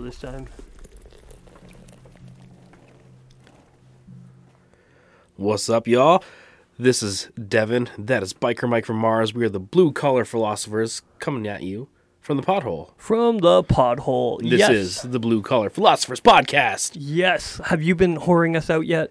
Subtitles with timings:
[0.00, 0.46] this time.
[5.36, 6.22] What's up, y'all?
[6.78, 7.88] This is Devin.
[7.98, 9.34] That is Biker Mike from Mars.
[9.34, 11.88] We are the blue collar philosophers coming at you
[12.20, 12.92] from the pothole.
[12.96, 14.40] From the pothole.
[14.40, 14.70] This yes.
[14.70, 16.92] is the Blue Collar Philosophers Podcast.
[16.94, 17.60] Yes.
[17.64, 19.10] Have you been whoring us out yet?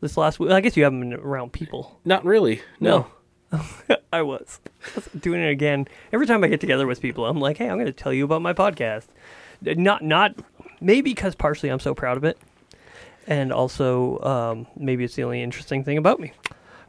[0.00, 0.50] This last week?
[0.50, 2.00] I guess you haven't been around people.
[2.04, 2.60] Not really.
[2.80, 3.06] No.
[4.12, 4.60] I was.
[4.84, 5.86] I was doing it again.
[6.12, 8.24] Every time I get together with people, I'm like, hey, I'm going to tell you
[8.24, 9.06] about my podcast.
[9.64, 10.34] Not, not,
[10.80, 12.38] maybe because partially I'm so proud of it.
[13.26, 16.32] And also, um, maybe it's the only interesting thing about me.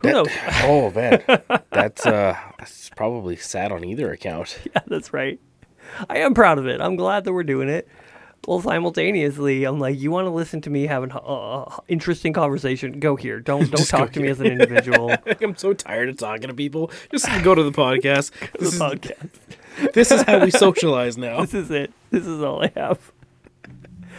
[0.01, 0.27] Who That- knows?
[0.63, 1.23] oh man,
[1.71, 4.59] that's uh, that's probably sad on either account.
[4.75, 5.39] yeah, that's right.
[6.09, 6.81] I am proud of it.
[6.81, 7.87] I'm glad that we're doing it.
[8.47, 12.99] Well, simultaneously, I'm like, you want to listen to me having a uh, interesting conversation?
[12.99, 13.39] Go here.
[13.39, 15.15] Don't don't talk to me as an individual.
[15.41, 16.91] I'm so tired of talking to people.
[17.11, 18.31] Just go to the podcast.
[18.53, 19.29] the is, podcast.
[19.93, 21.41] This is how we socialize now.
[21.41, 21.91] This is it.
[22.11, 23.11] This is all I have.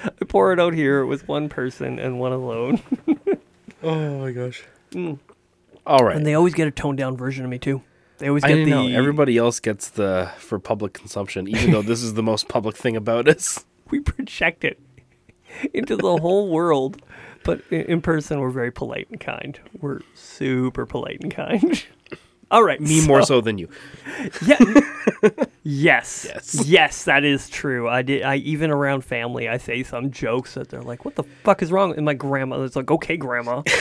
[0.05, 2.81] I pour it out here with one person and one alone.
[3.85, 4.65] Oh my gosh.
[4.93, 5.19] Mm.
[5.87, 6.17] All right.
[6.17, 7.83] And they always get a toned down version of me too.
[8.19, 8.99] They always get didn't the know.
[8.99, 12.97] Everybody else gets the for public consumption, even though this is the most public thing
[12.97, 13.65] about us.
[13.91, 14.81] we project it
[15.75, 17.03] into the whole world.
[17.45, 19.61] But in person, we're very polite and kind.
[19.79, 21.85] We're super polite and kind.
[22.55, 23.69] All right, Me more so than you.
[24.47, 24.59] Yeah.
[25.65, 26.25] yes.
[26.29, 26.65] Yes.
[26.65, 27.89] Yes, that is true.
[27.89, 28.23] I did.
[28.23, 31.73] I even around family, I say some jokes that they're like, "What the fuck is
[31.73, 33.63] wrong?" And my grandma grandmother's like, "Okay, grandma."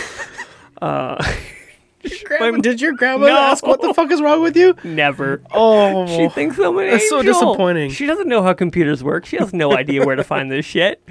[0.81, 1.23] Uh,
[2.25, 3.37] grandma, did your grandma No.
[3.37, 4.75] ask what the fuck is wrong with you?
[4.83, 5.41] Never.
[5.51, 7.91] Oh, She thinks I'm an That's so disappointing.
[7.91, 9.25] She doesn't know how computers work.
[9.25, 11.01] She has no idea where to find this shit.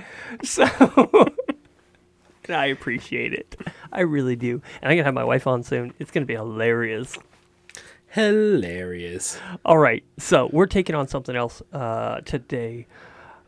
[0.42, 0.66] So
[2.50, 3.56] I appreciate it.
[3.92, 4.60] I really do.
[4.82, 5.94] And I'm gonna have my wife on soon.
[5.98, 7.16] It's gonna be hilarious.
[8.12, 9.38] Hilarious.
[9.64, 12.86] All right, so we're taking on something else uh, today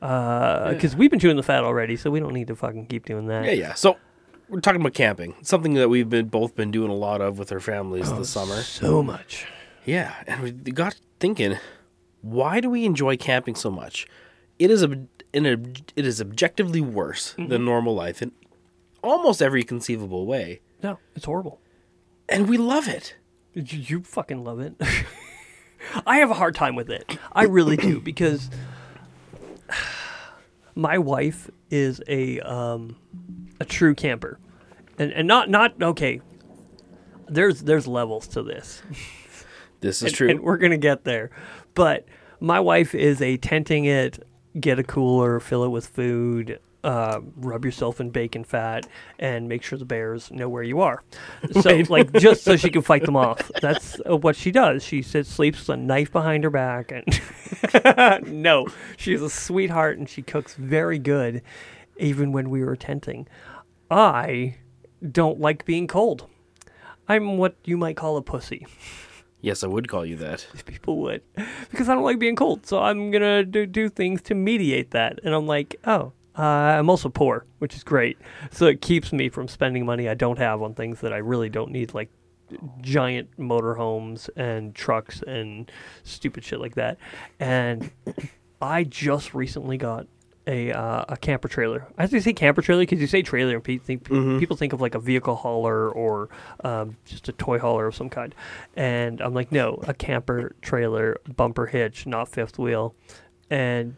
[0.01, 3.27] because we've been chewing the fat already, so we don't need to fucking keep doing
[3.29, 3.45] that.
[3.45, 3.75] Yeah, yeah.
[3.75, 3.97] So
[4.49, 7.51] we're talking about camping, something that we've been both been doing a lot of with
[7.53, 8.57] our families Oh, this summer.
[8.63, 9.47] So much.
[9.87, 11.59] Yeah, and we got thinking,
[12.23, 14.07] why do we enjoy camping so much?
[14.59, 14.99] It is a
[15.33, 15.53] in a
[15.97, 17.49] it is objectively worse Mm-hmm.
[17.51, 18.33] than normal life in
[19.03, 21.61] almost every conceivable way, No, it's horrible.
[22.29, 23.17] and we love it.
[23.55, 24.75] You, you fucking love it.
[26.07, 27.19] I have a hard time with it.
[27.33, 28.51] I really do because
[30.75, 32.97] my wife is a um,
[33.61, 34.39] a true camper,
[34.99, 36.21] and and not not okay.
[37.29, 38.83] There's there's levels to this.
[39.81, 40.31] This is and, true.
[40.31, 41.31] and we're gonna get there.
[41.75, 42.07] But
[42.41, 44.27] my wife is a tenting it,
[44.59, 48.87] get a cooler, fill it with food, uh, rub yourself in bacon fat,
[49.19, 51.03] and make sure the bears know where you are.
[51.61, 51.89] So, Right.
[51.91, 53.51] like, just so she can fight them off.
[53.61, 54.83] That's uh, what she does.
[54.85, 60.09] She sits, sleeps with a knife behind her back, and no, she's a sweetheart, and
[60.09, 61.43] she cooks very good,
[61.97, 63.27] even when we were tenting.
[63.91, 64.57] I
[65.11, 66.27] don't like being cold.
[67.09, 68.67] I'm what you might call a pussy
[69.45, 70.47] yes, I would call you that.
[70.65, 71.21] people would
[71.71, 72.65] because I don't like being cold.
[72.67, 75.21] So I'm gonna do, do things to mediate that.
[75.23, 78.19] And I'm like, oh, uh, I'm also poor, which is great.
[78.51, 81.49] So it keeps me from spending money I don't have on things that I really
[81.49, 82.11] don't need, like
[82.81, 85.71] giant motorhomes and trucks and
[86.03, 86.99] stupid shit like that.
[87.41, 87.91] And
[88.61, 90.07] I just recently got
[90.47, 91.87] a uh, a camper trailer.
[91.97, 94.05] I have to say camper trailer because you say trailer and pe- think,
[94.39, 96.29] people think of like a vehicle hauler or
[96.63, 98.35] um, just a toy hauler of some kind.
[98.77, 102.95] And I'm like, no, a camper trailer, bumper hitch, not fifth wheel.
[103.49, 103.97] And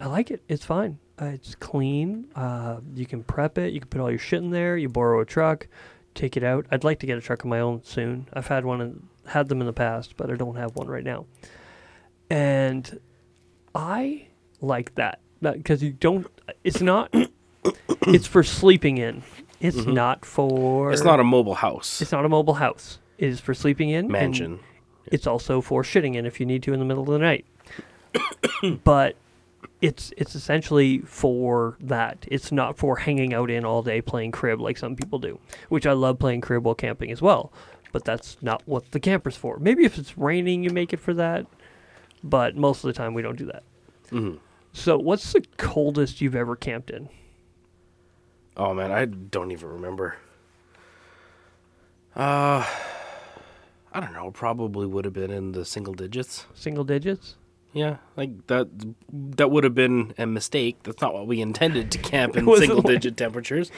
[0.00, 0.42] I like it.
[0.48, 0.98] It's fine.
[1.20, 2.26] Uh, it's clean.
[2.34, 3.72] Uh, you can prep it.
[3.72, 4.76] You can put all your shit in there.
[4.76, 5.66] You borrow a truck,
[6.14, 6.66] take it out.
[6.70, 8.28] I'd like to get a truck of my own soon.
[8.32, 11.04] I've had one, in, had them in the past, but I don't have one right
[11.04, 11.26] now.
[12.28, 13.00] And
[13.74, 14.28] I
[14.60, 16.26] like that because you don't.
[16.64, 17.14] It's not.
[18.02, 19.22] it's for sleeping in.
[19.60, 20.92] It's not for.
[20.92, 22.02] It's not a mobile house.
[22.02, 22.98] It's not a mobile house.
[23.16, 24.06] It is for sleeping in.
[24.06, 24.60] and mansion.
[25.06, 27.46] It's also for shitting in if you need to in the middle of the night.
[28.84, 29.16] but
[29.82, 32.26] it's it's essentially for that.
[32.30, 35.38] It's not for hanging out in all day playing crib like some people do,
[35.68, 37.52] which I love playing crib while camping as well.
[37.92, 39.58] But that's not what the camper's for.
[39.58, 41.46] Maybe if it's raining, you make it for that.
[42.24, 43.62] But most of the time, we don't do that.
[44.10, 44.38] Mhm.
[44.72, 47.08] So, what's the coldest you've ever camped in?
[48.56, 50.16] Oh man, I don't even remember.
[52.14, 52.66] Uh,
[53.92, 54.30] I don't know.
[54.30, 56.46] Probably would have been in the single digits.
[56.54, 57.36] Single digits?
[57.76, 58.68] Yeah, like that.
[59.12, 60.78] That would have been a mistake.
[60.84, 63.70] That's not what we intended to camp in single like- digit temperatures.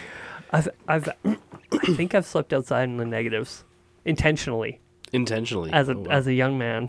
[0.52, 3.64] I've, I've, I think I've slept outside in the negatives
[4.04, 4.80] intentionally
[5.12, 5.72] Intentionally.
[5.72, 6.10] as a Oh, wow.
[6.10, 6.88] as a young man.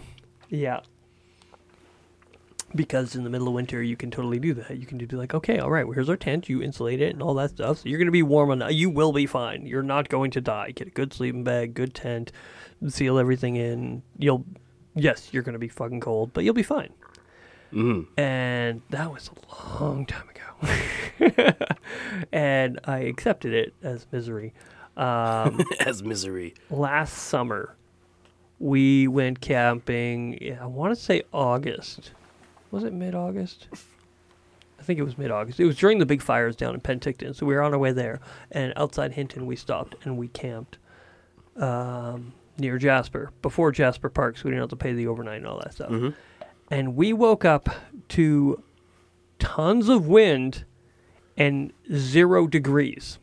[0.49, 0.81] Yeah.
[2.75, 4.77] because in the middle of winter you can totally do that.
[4.77, 6.47] You can do like, okay, all right, well, here's our tent.
[6.47, 7.79] You insulate it and all that stuff.
[7.79, 8.71] So you're gonna be warm enough.
[8.71, 9.65] You will be fine.
[9.65, 10.71] You're not going to die.
[10.71, 12.31] Get a good sleeping bag, good tent,
[12.87, 14.03] seal everything in.
[14.17, 14.45] You'll,
[14.95, 16.93] yes, you're gonna be fucking cold, but you'll be fine.
[17.73, 18.19] Mm-hmm.
[18.19, 21.53] And that was a long time ago.
[22.31, 24.53] and I accepted it as misery.
[24.97, 26.55] Um, As misery.
[26.69, 27.75] last summer,
[28.59, 30.57] we went camping.
[30.59, 32.11] I want to say August.
[32.71, 33.67] Was it mid August?
[34.77, 35.59] I think it was mid August.
[35.59, 37.33] It was during the big fires down in Penticton.
[37.33, 38.19] So we were on our way there.
[38.51, 40.77] And outside Hinton, we stopped and we camped
[41.55, 43.31] um, near Jasper.
[43.41, 45.89] Before Jasper Park, so we didn't have to pay the overnight and all that stuff.
[45.91, 46.09] Mm-hmm.
[46.71, 47.69] And we woke up
[48.09, 48.63] to
[49.39, 50.65] tons of wind
[51.37, 53.17] and zero degrees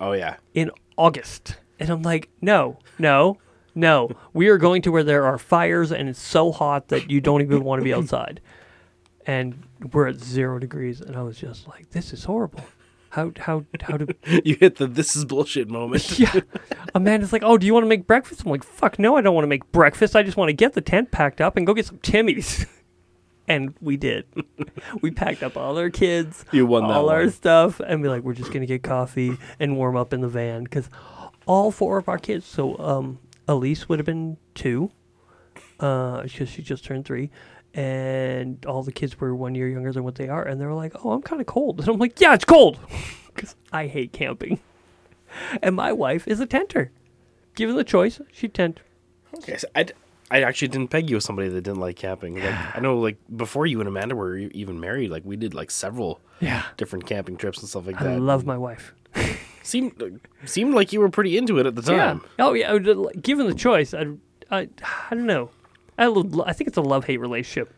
[0.00, 0.36] Oh yeah.
[0.54, 1.56] in August.
[1.78, 3.38] And I'm like, no, no,
[3.74, 4.10] no.
[4.32, 7.42] We are going to where there are fires and it's so hot that you don't
[7.42, 8.40] even want to be outside.
[9.26, 9.62] And
[9.92, 11.00] we're at zero degrees.
[11.00, 12.64] And I was just like, this is horrible.
[13.12, 14.06] How, how, how do,
[14.42, 16.18] You hit the this is bullshit moment.
[16.18, 16.40] yeah.
[16.94, 18.42] Amanda's like, oh, do you want to make breakfast?
[18.42, 20.16] I'm like, fuck no, I don't want to make breakfast.
[20.16, 22.64] I just want to get the tent packed up and go get some Timmy's.
[23.48, 24.24] and we did.
[25.02, 28.22] we packed up all our kids, You won that all our stuff, and be like,
[28.22, 30.88] we're just gonna get coffee and warm up in the van because
[31.44, 32.46] all four of our kids.
[32.46, 34.90] So um, Elise would have been two,
[35.80, 37.30] uh, because she just turned three.
[37.74, 40.74] And all the kids were one year younger than what they are, and they were
[40.74, 42.78] like, "Oh, I'm kind of cold." And I'm like, "Yeah, it's cold,"
[43.34, 44.60] because I hate camping.
[45.62, 46.90] And my wife is a tenter.
[47.54, 48.80] Given the choice, she'd tent.
[49.38, 49.86] Okay, so I,
[50.30, 52.34] I actually didn't peg you as somebody that didn't like camping.
[52.34, 55.70] Like I know, like before you and Amanda were even married, like we did like
[55.70, 56.64] several Yeah.
[56.76, 58.12] different camping trips and stuff like I that.
[58.12, 58.92] I love my wife.
[59.62, 62.20] seemed seemed like you were pretty into it at the time.
[62.38, 62.44] Yeah.
[62.46, 62.68] Oh yeah.
[62.70, 64.04] I would, like, given the choice, I,
[64.50, 64.68] I,
[65.10, 65.48] I don't know.
[65.98, 67.74] I, I think it's a love hate relationship,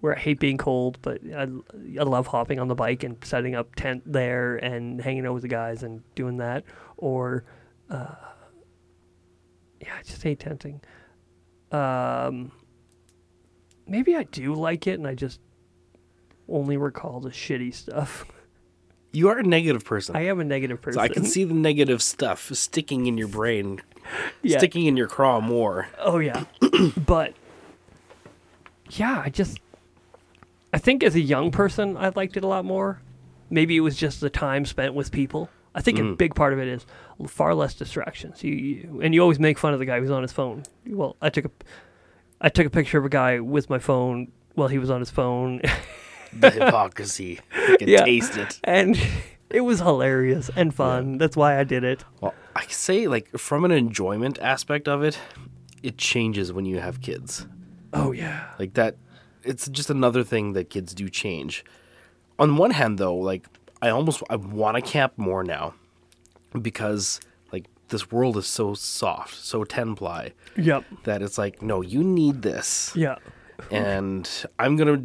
[0.00, 1.48] where I hate being cold, but I,
[1.98, 5.42] I love hopping on the bike and setting up tent there and hanging out with
[5.42, 6.64] the guys and doing that.
[6.96, 7.44] Or,
[7.90, 8.14] uh,
[9.80, 10.80] yeah, I just hate tenting.
[11.72, 12.52] Um,
[13.86, 15.40] maybe I do like it, and I just
[16.48, 18.24] only recall the shitty stuff.
[19.12, 20.16] You are a negative person.
[20.16, 20.98] I am a negative person.
[20.98, 23.80] so I can see the negative stuff sticking in your brain,
[24.42, 24.58] Yeah.
[24.58, 25.88] sticking in your craw more.
[25.98, 26.44] Oh yeah,
[27.06, 27.34] but
[28.90, 29.58] yeah, I just
[30.72, 33.00] I think as a young person I liked it a lot more.
[33.50, 35.48] Maybe it was just the time spent with people.
[35.74, 36.18] I think a mm.
[36.18, 36.84] big part of it is
[37.28, 38.42] far less distractions.
[38.42, 40.64] You, you and you always make fun of the guy who's on his phone.
[40.86, 41.50] Well, I took a
[42.40, 45.10] I took a picture of a guy with my phone while he was on his
[45.10, 45.62] phone,
[46.32, 47.40] The hypocrisy.
[47.54, 48.04] I can Yeah.
[48.04, 48.60] taste it.
[48.64, 48.98] and
[49.50, 51.18] it was hilarious and fun.
[51.18, 52.04] That's why I did it.
[52.20, 55.18] Well, I say like from an enjoyment aspect of it,
[55.82, 57.46] it changes when you have kids.
[57.92, 58.96] Oh yeah, Like that
[59.44, 61.64] it's just another thing that kids do change.
[62.38, 63.46] On one hand though, like
[63.80, 65.74] I almost I want to camp more now
[66.60, 67.20] because
[67.52, 72.02] like this world is so soft, so 10 ply yep, that it's like no, you
[72.04, 72.92] need this.
[72.94, 73.16] yeah,
[73.70, 75.02] And I'm going to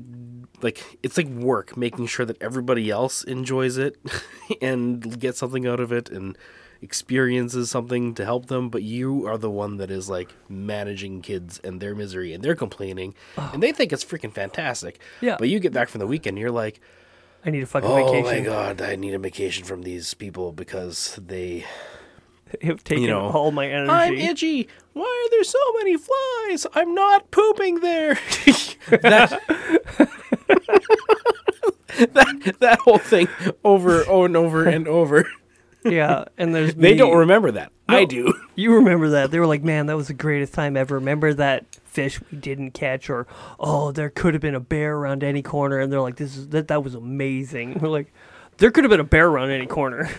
[0.64, 3.98] like it's like work making sure that everybody else enjoys it
[4.62, 6.38] and gets something out of it and
[6.82, 11.58] experiences something to help them but you are the one that is like managing kids
[11.64, 15.38] and their misery and they're complaining and they think it's freaking fantastic Yeah.
[15.40, 16.82] but you get back from the weekend and you're like
[17.46, 18.26] I need a fucking oh vacation.
[18.26, 21.66] Oh my god i need a vacation from these people because they
[22.62, 23.90] Have taken You know, all my energy.
[23.90, 28.14] i'm itchy why are there so many flies i'm not pooping there
[28.90, 29.42] that,
[32.14, 33.28] that that whole thing
[33.64, 35.26] over and over and over
[35.86, 36.98] Yeah, and there's They me.
[36.98, 37.72] don't remember that.
[37.90, 38.34] I do.
[38.56, 39.30] You remember that?
[39.32, 42.72] They were like, "Man, that was the greatest time ever." Remember that fish we didn't
[42.72, 43.28] catch, or
[43.60, 46.48] oh, there could have been a bear around any corner, and they're like, "This is
[46.50, 48.14] that that was amazing." We're like,
[48.58, 50.10] "There could have been a bear around any corner."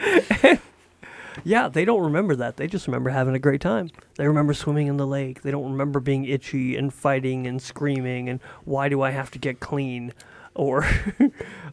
[1.48, 2.56] yeah, they don't remember that.
[2.58, 3.90] They just remember having a great time.
[4.16, 5.42] They remember swimming in the lake.
[5.42, 9.38] They don't remember being itchy and fighting and screaming and why do I have to
[9.38, 10.12] get clean,
[10.54, 10.86] or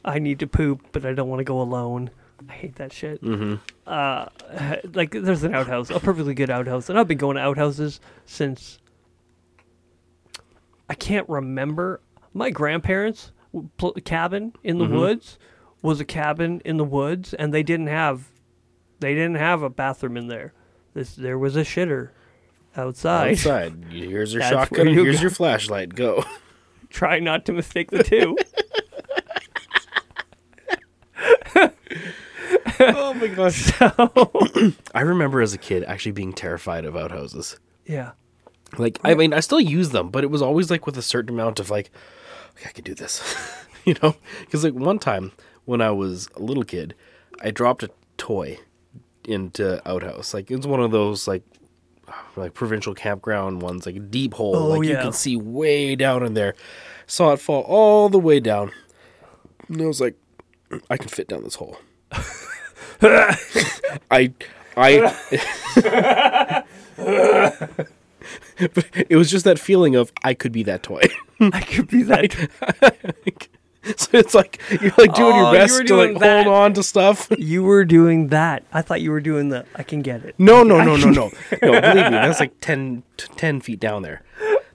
[0.06, 2.10] I need to poop but I don't want to go alone.
[2.50, 3.56] I hate that shit Mm-hmm.
[3.88, 4.26] uh,
[4.94, 8.78] like there's an outhouse, a perfectly good outhouse, and I've been going to outhouses since
[10.90, 12.02] I can't remember.
[12.34, 13.32] My grandparents'
[13.78, 15.00] pl- cabin in the Mhm.
[15.00, 15.40] woods
[15.82, 18.30] was a cabin in the woods, and they didn't have
[19.00, 20.54] they didn't have a bathroom in there.
[20.94, 22.10] This there was a shitter
[22.78, 23.34] outside.
[23.34, 23.86] Outside.
[23.90, 24.88] Here's your That's shotgun.
[24.90, 25.22] you Here's go.
[25.24, 25.96] your flashlight.
[25.96, 26.24] Go.
[26.90, 28.38] Try not to mistake the two.
[32.80, 33.56] oh my gosh.
[33.78, 34.34] so
[34.94, 37.60] I remember as a kid actually being terrified of outhouses.
[37.86, 38.12] yeah,
[38.78, 41.34] Like I mean, I still use them, but it was always like with a certain
[41.34, 41.92] amount of like,
[42.58, 43.24] okay, I can do this,
[43.86, 44.16] you know?
[44.42, 45.32] Because like one time
[45.66, 46.96] when I was a little kid,
[47.42, 48.60] I dropped a toy
[49.28, 50.34] into outhouse.
[50.34, 51.44] Like it's one of those like
[52.36, 56.24] like provincial campground ones, like a deep hole, Oh, like you can see way down
[56.24, 56.56] in there.
[57.08, 58.72] Saw it fall all the way down,
[59.68, 60.16] and I was like,
[60.90, 61.78] I can fit down this hole.
[63.02, 64.32] I,
[64.76, 66.64] I.
[68.58, 71.02] It was just that feeling of I could be that toy.
[71.40, 72.34] I could be that.
[73.98, 76.46] so it's like you're like doing Oh, your you best were to like that.
[76.46, 77.28] hold on to stuff.
[77.38, 78.64] you were doing that.
[78.74, 79.66] I thought you were doing the.
[79.76, 80.36] I can get it.
[80.38, 81.80] No, no, no, no, no, no.
[81.82, 84.24] Believe me, that's like 10, t- 10 feet down there.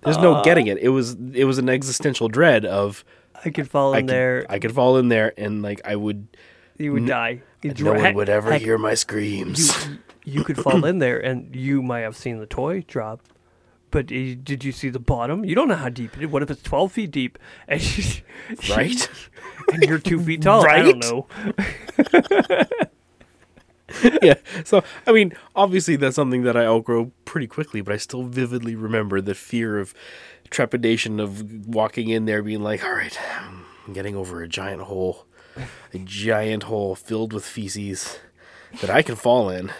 [0.03, 0.79] There's no uh, getting it.
[0.79, 3.05] It was it was an existential dread of
[3.45, 4.47] I could fall in I could, there.
[4.49, 6.27] I could fall in there and like I would.
[6.79, 7.43] you would die.
[7.63, 9.87] You'd No dra- one would ever heck, hear my screams.
[9.87, 13.21] You, you could fall in there, and you might have seen the toy drop.
[13.91, 15.45] But did you see the bottom?
[15.45, 16.31] You don't know how deep it is.
[16.31, 18.05] What if it's twelve feet deep, and you,
[18.71, 19.09] Right?
[19.73, 20.67] and you're two feet tall?
[20.69, 21.27] I don't know.
[24.23, 24.35] yeah.
[24.65, 28.75] So I mean, obviously that's something that I outgrow pretty quickly, but I still vividly
[28.77, 29.93] remember the fear of
[30.51, 33.19] trepidation of walking in there, being like, "All right,
[33.87, 35.27] I'm getting over a giant hole,
[35.93, 38.19] a giant hole filled with feces
[38.81, 39.73] that I can fall in,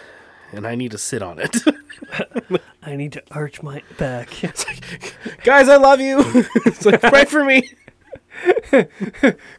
[0.51, 1.57] and I need to sit on it."
[2.83, 4.43] I need to arch my back.
[4.43, 6.19] it's like, guys, I love you.
[6.65, 7.69] it's like, pray for me.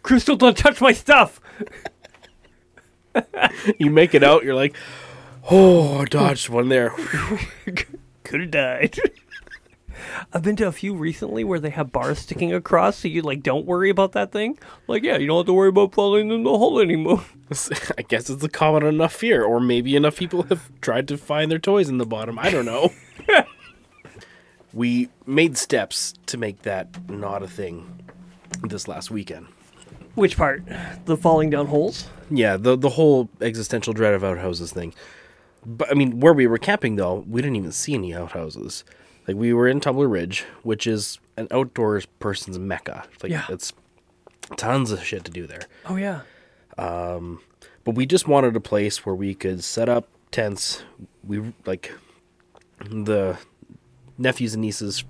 [0.03, 1.41] Crystal, don't touch my stuff.
[3.79, 4.75] You make it out, you're like,
[5.51, 6.95] "Oh, I dodged one there."
[8.25, 8.99] Could have died.
[10.33, 13.43] I've been to a few recently where they have bars sticking across, so you like
[13.43, 14.59] don't worry about that thing.
[14.87, 17.25] Like, yeah, you don't have to worry about falling in the hole anymore.
[17.99, 21.51] I guess it's a common enough fear, or maybe enough people have tried to find
[21.51, 22.39] their toys in the bottom.
[22.39, 22.93] I don't know.
[24.73, 28.03] we made steps to make that not a thing
[28.63, 29.47] this last weekend.
[30.15, 30.63] Which part?
[31.07, 32.09] The falling down holes?
[32.31, 34.95] Yeah, the the whole existential dread of outhouses thing.
[35.65, 38.85] But I mean, where we were camping though, we didn't even see any outhouses.
[39.27, 43.05] Like we were in Tumbler Ridge, which is an outdoors person's mecca.
[43.23, 43.45] Like Yeah.
[43.49, 43.73] it's
[44.57, 45.63] tons of shit to do there.
[45.87, 46.23] Oh yeah.
[46.79, 47.41] Um,
[47.85, 50.83] but we just wanted a place where we could set up tents.
[51.25, 51.93] We like
[52.85, 53.39] the
[54.19, 55.05] nephews and nieces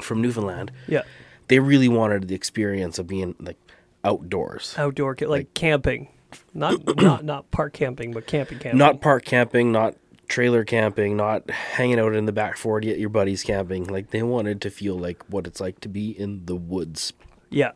[0.00, 0.70] from Newfoundland.
[0.86, 1.02] Yeah.
[1.48, 3.58] They really wanted the experience of being like
[4.04, 6.08] outdoors, Outdoor ca- like camping.
[6.54, 8.78] Not not not park camping, but camping camping.
[8.78, 9.96] not park camping, not
[10.32, 13.84] trailer camping, not hanging out in the back forty at your buddy's camping.
[13.84, 17.12] Like they wanted to feel like what it's like to be in the woods.
[17.50, 17.72] Yeah.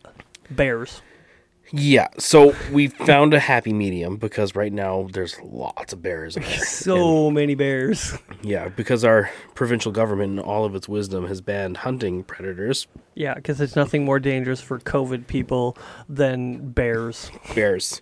[0.51, 1.03] Bears.
[1.73, 6.39] Yeah, so we found a happy medium because right now there's lots of bears.
[6.65, 8.17] So many bears.
[8.41, 12.87] Yeah, because our provincial government, in all of its wisdom, has banned hunting predators,
[13.17, 15.77] Yeah, because it's nothing more dangerous for COVID people
[16.09, 18.01] than bears bears.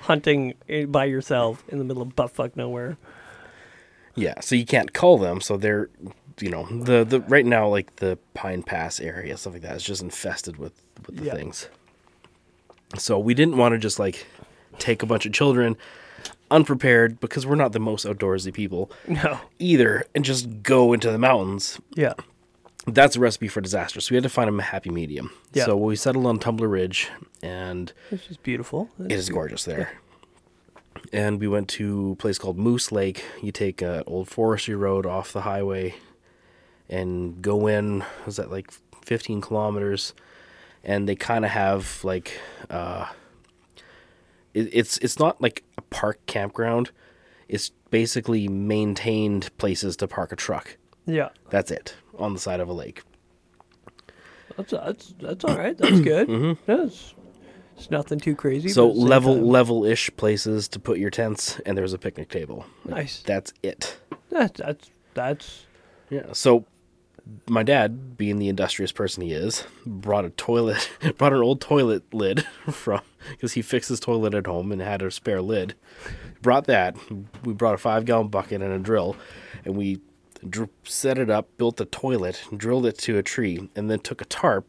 [0.00, 2.98] hunting eh, by yourself in the middle of buttfuck nowhere.
[4.18, 5.40] Yeah, so you can't cull them.
[5.40, 5.88] So they're,
[6.40, 9.82] you know, the the right now like the Pine Pass area stuff like that is
[9.82, 10.72] just infested with
[11.06, 11.34] with the Yeah.
[11.34, 11.68] things.
[12.98, 14.26] So we didn't want to just like
[14.78, 15.76] take a bunch of children
[16.50, 19.38] unprepared because we're not the most outdoorsy people No.
[19.58, 22.14] either, and just go into the mountains Yeah.
[22.86, 24.00] that's a recipe for disaster.
[24.00, 25.30] So we had to find a happy medium.
[25.52, 25.66] Yeah.
[25.66, 27.10] So we settled on Tumbler Ridge,
[27.42, 28.88] and It's just beautiful.
[28.98, 29.92] it is gorgeous there.
[31.12, 33.24] And we went to a place called Moose Lake.
[33.42, 35.94] You take a old forestry road off the highway,
[36.88, 38.04] and go in.
[38.26, 38.70] Was that like
[39.04, 40.14] 15 kilometers?
[40.84, 42.40] And they kind of have like,
[42.70, 43.06] uh,
[44.54, 46.90] it, it's it's not like a park campground.
[47.48, 50.76] It's basically maintained places to park a truck.
[51.06, 51.30] Yeah.
[51.50, 53.02] That's it on the side of a lake.
[54.56, 55.76] That's that's that's all right.
[55.78, 56.58] That's good.
[56.66, 57.14] That's
[57.78, 58.68] it's nothing too crazy.
[58.68, 61.92] So but at the same level time- level-ish places to put your tents, and there's
[61.92, 62.66] a picnic table.
[62.84, 63.22] Nice.
[63.22, 63.98] That's it.
[64.30, 65.66] That, that's that's
[66.10, 66.32] Yeah.
[66.32, 66.64] So
[67.46, 72.02] my dad, being the industrious person he is, brought a toilet, brought an old toilet
[72.14, 75.74] lid from because he fixed his toilet at home and had a spare lid.
[76.40, 76.96] Brought that.
[77.44, 79.16] We brought a five-gallon bucket and a drill,
[79.64, 80.00] and we
[80.48, 84.22] dr- set it up, built the toilet, drilled it to a tree, and then took
[84.22, 84.66] a tarp.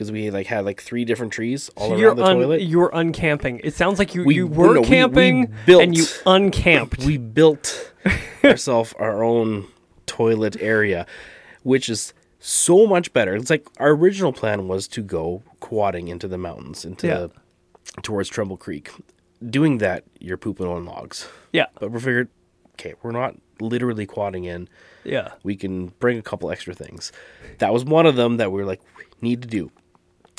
[0.00, 2.62] Because we like had like three different trees all so around the un, toilet.
[2.62, 3.60] you're uncamping.
[3.62, 7.04] It sounds like you We- you were no, we- we camping built- and you uncamped.
[7.04, 7.92] we built
[8.42, 9.66] ourselves our own
[10.06, 11.04] toilet area,
[11.64, 13.36] which is so much better.
[13.36, 17.18] It's like our original plan was to go quadding into the mountains, into Yeah.
[17.18, 17.30] the,
[18.00, 18.90] towards Trumbull Creek.
[19.50, 21.28] Doing that, you're pooping on logs.
[21.52, 21.66] yeah.
[21.78, 22.28] But we figured,
[22.76, 24.66] okay, we're not literally quadding in,
[25.04, 25.32] Yeah.
[25.42, 27.12] we can bring a couple extra things.
[27.58, 29.70] That was one of them that we were like, we need to do.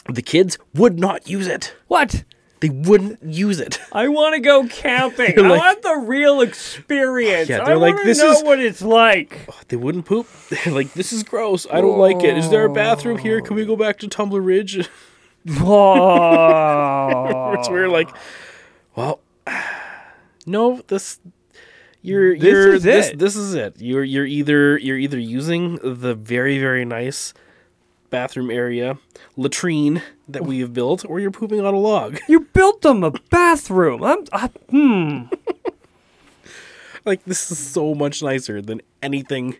[0.10, 1.74] The kids would not use it.
[1.88, 2.24] What?
[2.60, 3.80] They wouldn't use it.
[3.92, 5.34] I want to go camping.
[5.36, 7.50] They're I like- want the real experience.
[7.50, 9.46] Yeah, I they're like, want to "This know is- what it's like.
[9.52, 10.28] Oh, they wouldn't poop.
[10.50, 11.66] They're like, this is gross.
[11.72, 12.38] I don't like it.
[12.38, 13.42] Is there a bathroom here?
[13.42, 14.88] Can we go back to Tumbler Ridge?
[15.60, 17.56] Oh.
[17.72, 18.10] we were like,
[18.96, 19.20] well,
[20.46, 21.20] no, this
[22.04, 23.20] you're This you're is this it.
[23.20, 23.76] this is it.
[23.80, 27.34] You're you're either you're either using the very very nice
[28.12, 29.00] bathroom area
[29.36, 32.20] latrine that we have built, or you're pooping on a log.
[32.28, 34.04] you built them a bathroom.
[34.04, 34.26] I'm.
[34.32, 35.22] I, hmm.
[37.06, 39.58] like this is so much nicer than anything.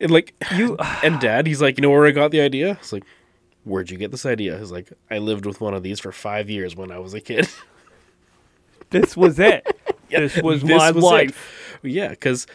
[0.00, 2.72] And like You- and dad, he's like, you know where I got the idea?
[2.72, 3.04] It's like,
[3.64, 4.58] where'd you get this idea?
[4.58, 7.20] He's like, I lived with one of these for five years when I was a
[7.20, 7.48] kid.
[8.90, 9.66] This was it.
[10.10, 11.06] this was This my was it.
[11.06, 11.78] life.
[11.82, 12.46] Yeah, because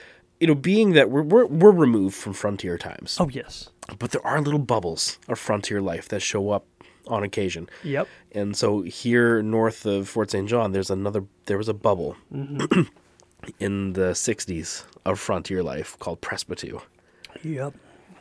[0.42, 3.70] you know, being that we're, we're we're removed from frontier times, Oh yes.
[4.00, 6.66] but there are little bubbles of frontier life that show up
[7.08, 7.70] on occasion.
[7.84, 8.08] Yep.
[8.32, 10.50] And so here north of Fort St.
[10.50, 11.24] John, there's another.
[11.46, 12.82] There was a bubble mm-hmm.
[13.60, 16.82] in the '60s of frontier life called Prespatou.
[17.44, 17.76] Yep.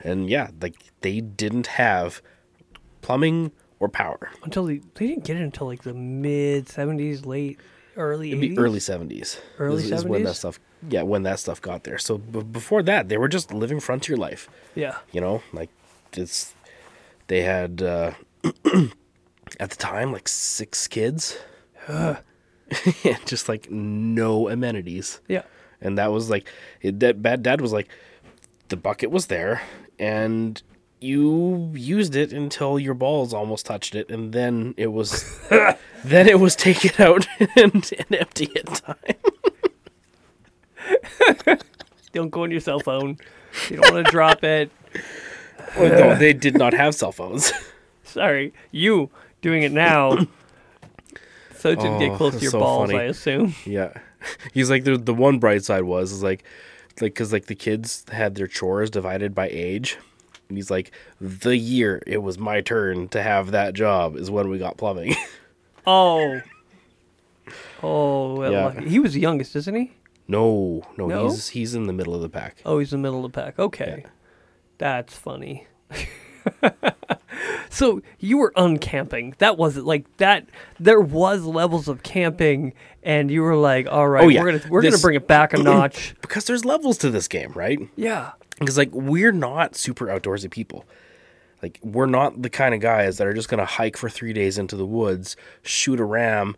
[0.05, 2.21] And yeah, like they didn't have
[3.01, 4.31] plumbing or power.
[4.45, 7.59] Until they, they didn't get it until like the mid '70s, late
[7.97, 9.41] early It'd be early seventies.
[9.59, 10.59] Early is, is when that stuff.
[10.89, 11.99] Yeah, when that stuff got there.
[11.99, 14.49] So b- before that, they were just living frontier life.
[14.75, 14.97] Yeah.
[15.13, 15.69] You know, like
[16.15, 16.55] it's
[17.27, 18.13] they had uh,
[19.61, 21.37] at the time like six kids,
[21.89, 22.19] and
[23.27, 25.21] just like no amenities.
[25.29, 25.43] Yeah.
[25.81, 26.49] and that was like
[26.83, 27.89] it, that bad dad was like
[28.69, 29.63] the bucket was there
[29.99, 30.63] and
[31.01, 35.25] you used it until your balls almost touched it and then it was
[36.05, 38.97] then it was take it out and, and empty it time
[42.13, 43.19] Don't go on your cell phone.
[43.69, 44.71] You don't want to drop it.
[45.79, 47.53] Well, no they did not have cell phones
[48.03, 49.09] Sorry, you
[49.41, 50.27] doing it now.
[51.57, 52.99] So it didn't get Oh, close to your so balls, funny.
[53.01, 53.55] I assume.
[53.65, 53.93] yeah
[54.53, 56.43] he's like the, the one bright side was is like
[57.01, 59.97] like because like the kids had their chores divided by age
[60.51, 64.51] and he's like the year it was my turn to have that job is when
[64.51, 65.15] we got plumbing
[65.87, 66.41] Oh.
[67.83, 68.65] Oh, well, Yeah.
[68.67, 68.89] lucky.
[68.89, 69.93] he was the youngest, isn't he?
[70.29, 71.25] no no, No?
[71.29, 73.41] he's he's in the middle of the pack Oh, he's in the middle of the
[73.41, 73.59] pack.
[73.59, 74.05] Okay.
[74.79, 75.67] That's funny.
[77.71, 79.37] so you were uncamping.
[79.39, 80.47] That wasn't like that.
[80.79, 84.43] There was levels of camping, and you were like, "All right, Oh, yeah.
[84.43, 87.29] we're gonna we're This- gonna bring it back a notch." because there's levels to this
[87.29, 87.79] game, right?
[87.97, 88.33] yeah.
[88.61, 90.85] Because like we're not super outdoorsy people.
[91.63, 94.57] Like we're not the kind of guys that are just gonna hike for three days
[94.57, 96.57] into the woods, shoot a ram,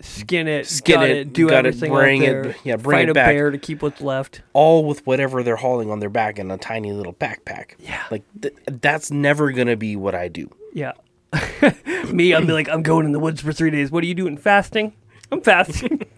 [0.00, 2.56] Skin it, Skin it, it, do gut it, everything bring out it, there.
[2.64, 4.42] yeah, bring fight it a bear to keep what's left.
[4.52, 7.72] all with whatever they're hauling on their back in a tiny little backpack.
[7.78, 8.02] Yeah.
[8.10, 10.50] Like th- that's never gonna be what I do.
[10.72, 10.92] Yeah.
[12.12, 13.90] Me, I'd be like, I'm going in the woods for three days.
[13.90, 14.36] What are you doing?
[14.36, 14.92] Fasting?
[15.30, 16.02] I'm fasting.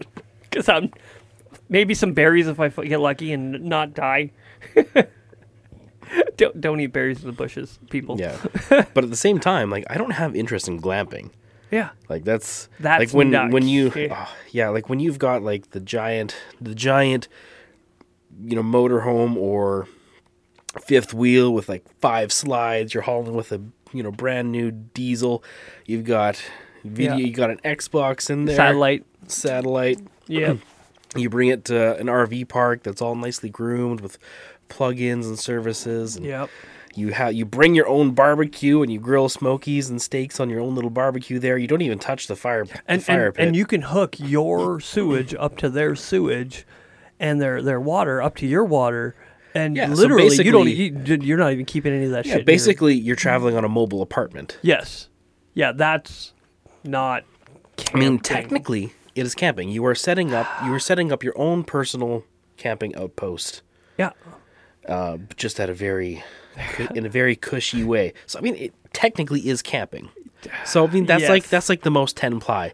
[0.49, 0.91] Because I'm
[1.67, 4.31] maybe some berries if i get lucky and not die.
[6.37, 8.19] don't, don't eat berries in the bushes, people.
[8.19, 8.37] Yeah.
[8.93, 11.31] but at the same time, like I don't have interest in glamping.
[11.71, 11.89] Yeah.
[12.07, 13.53] Like that's That's like when nuts.
[13.53, 14.25] when you Yeah.
[14.27, 17.27] oh, yeah like when you've got like the giant the giant
[18.41, 19.87] you know motorhome or
[20.85, 23.61] fifth wheel with like five slides you're hauling with a
[23.93, 25.43] you know brand new diesel
[25.85, 26.41] you've got
[26.85, 27.25] video Yeah.
[27.25, 29.03] you got an Xbox in there Satellite.
[29.27, 30.55] satellite Yeah.
[31.15, 34.17] you bring it to an RV park that's all nicely groomed with
[34.69, 36.49] plugins and services and yep.
[36.95, 40.59] you have you bring your own barbecue and you grill smokies and steaks on your
[40.59, 41.57] own little barbecue there.
[41.57, 43.47] You don't even touch the fire And, the fire and, pit.
[43.47, 46.65] and you can hook your sewage up to their sewage
[47.19, 49.15] and their, their water up to your water.
[49.55, 50.67] And Yeah, so literally, you don't.
[50.69, 52.45] You, you're not even keeping any of that yeah, shit.
[52.45, 54.59] basically you're traveling on a mobile apartment.
[54.61, 55.09] Yes.
[55.55, 56.33] Yeah, that's
[56.83, 57.23] not.
[57.93, 59.69] I mean, technically, it is camping.
[59.69, 62.23] You are setting up you are setting up your own personal
[62.57, 63.61] camping outpost,
[63.97, 64.11] Yeah.
[64.87, 66.23] Uh, just at a very
[66.95, 68.13] in a very cushy way.
[68.25, 70.09] So I mean, it technically is camping.
[70.65, 72.73] So I mean, that's like that's like the most ten ply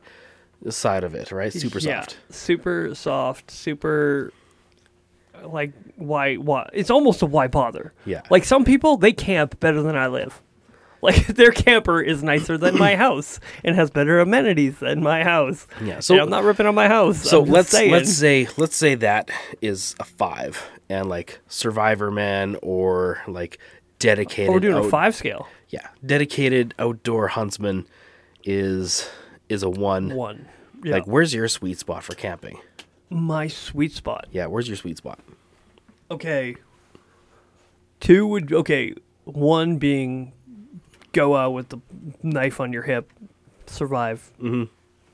[0.70, 1.52] side of it, right?
[1.52, 2.18] Super Yeah, soft.
[2.30, 4.32] super soft, super
[5.44, 7.94] like why why it's almost a why bother.
[8.06, 8.22] Yeah.
[8.30, 10.42] Like some people they camp better than I live.
[11.08, 15.68] Like their camper is nicer than my house and has better amenities than my house.
[15.84, 17.22] Yeah, So so- I'm not ripping on my house.
[17.22, 17.92] So let's saying.
[17.92, 19.30] let's say let's say that
[19.62, 23.58] is a five, and like Survivor Man or like
[24.00, 24.50] dedicated.
[24.50, 25.48] Oh, we're doing a five scale.
[25.70, 27.86] Yeah, dedicated outdoor huntsman
[28.46, 29.10] is
[29.50, 30.16] is a one.
[30.16, 30.48] One.
[30.84, 30.94] Yeah.
[30.96, 32.60] Like, where's your sweet spot for camping?
[33.10, 34.28] my sweet spot.
[34.32, 35.20] Yeah, where's your sweet spot?
[36.10, 36.56] Okay.
[38.00, 38.94] Two would okay.
[39.26, 40.34] One being
[41.14, 41.80] go out with the
[42.22, 43.10] knife on your hip,
[43.66, 44.32] survive.
[44.42, 44.70] Mhm.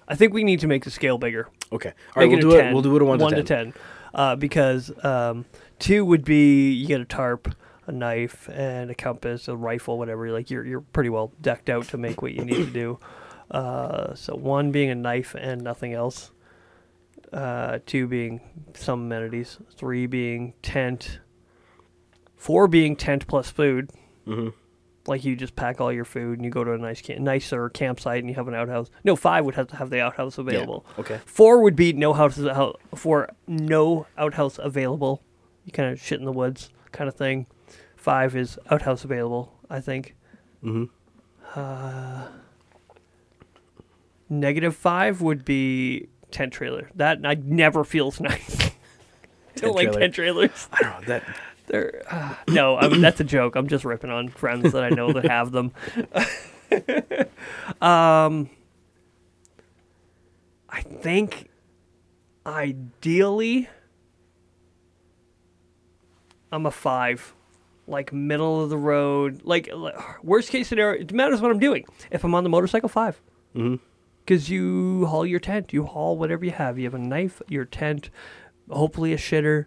[0.08, 1.48] I think we need to make the scale bigger.
[1.72, 1.90] Okay.
[2.16, 2.74] All right, we'll do a it.
[2.74, 3.74] We'll do it a one, one to to ten.
[3.74, 3.82] ten,
[4.16, 5.46] uh, because um,
[5.78, 7.54] two would be you get a tarp,
[7.86, 10.32] a knife, and a compass, a rifle, whatever.
[10.32, 13.00] Like you're you're pretty well decked out to make what you need to do.
[13.52, 16.32] Uh, so one being a knife and nothing else.
[17.32, 18.42] Uh, two being
[18.74, 19.60] some amenities.
[19.76, 21.20] Three being tent.
[22.36, 23.92] Four being tent plus food.
[24.26, 24.54] Mhm.
[25.10, 27.68] Like you just pack all your food and you go to a nice, camp- nicer
[27.70, 28.90] campsite and you have an outhouse.
[29.04, 30.44] No, five would have to have the outhouse Yeah.
[30.44, 30.86] available.
[30.98, 31.20] Okay.
[31.26, 35.22] Four would be no houses hou- for no outhouse available.
[35.66, 37.48] You kind of shit in the woods kind of thing.
[37.98, 39.54] Five is outhouse available.
[39.70, 40.16] I think.
[40.64, 40.86] Mm-hmm.
[41.60, 42.28] Uh,
[44.30, 46.90] negative five would be tent trailer.
[46.96, 48.72] That I never feels nice.
[49.56, 50.68] Don't like tent trailers.
[50.72, 51.24] I don't know that.
[51.70, 53.56] They're uh, no, I mean, that's a joke.
[53.56, 55.72] I'm just ripping on friends that I know that have them.
[57.82, 58.50] um,
[60.70, 61.50] I think
[62.46, 63.70] ideally,
[66.52, 67.34] I'm a five,
[67.88, 69.42] like middle of the road.
[69.44, 71.86] Like, like, worst case scenario, it matters what I'm doing.
[72.12, 73.22] If I'm on the motorcycle, five.
[73.56, 73.76] Mm-hmm.
[74.26, 76.78] Because you haul your tent, you haul whatever you have.
[76.78, 78.10] You have a knife, your tent,
[78.70, 79.66] hopefully a shitter.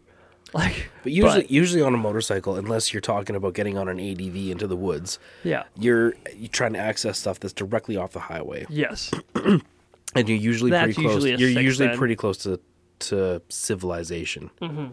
[0.54, 4.36] Like, But usually, usually on a motorcycle, unless you're talking about getting on an ADV
[4.50, 8.66] into the woods, yeah, you're you're trying to access stuff that's directly off the highway,
[8.68, 9.10] yes.
[9.34, 11.24] and you're usually That's pretty close.
[11.24, 11.96] usually you're usually then.
[11.96, 12.60] pretty close to
[13.00, 14.50] to civilization.
[14.60, 14.86] Mm-hmm.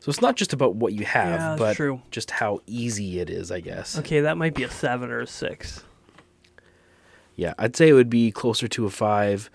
[0.00, 2.00] So it's not just about what you have, Yeah, but true.
[2.12, 3.98] just how easy it is, I guess.
[3.98, 5.82] Okay, that might be a seven or a six.
[7.34, 9.50] Yeah, I'd say it would be closer to a five.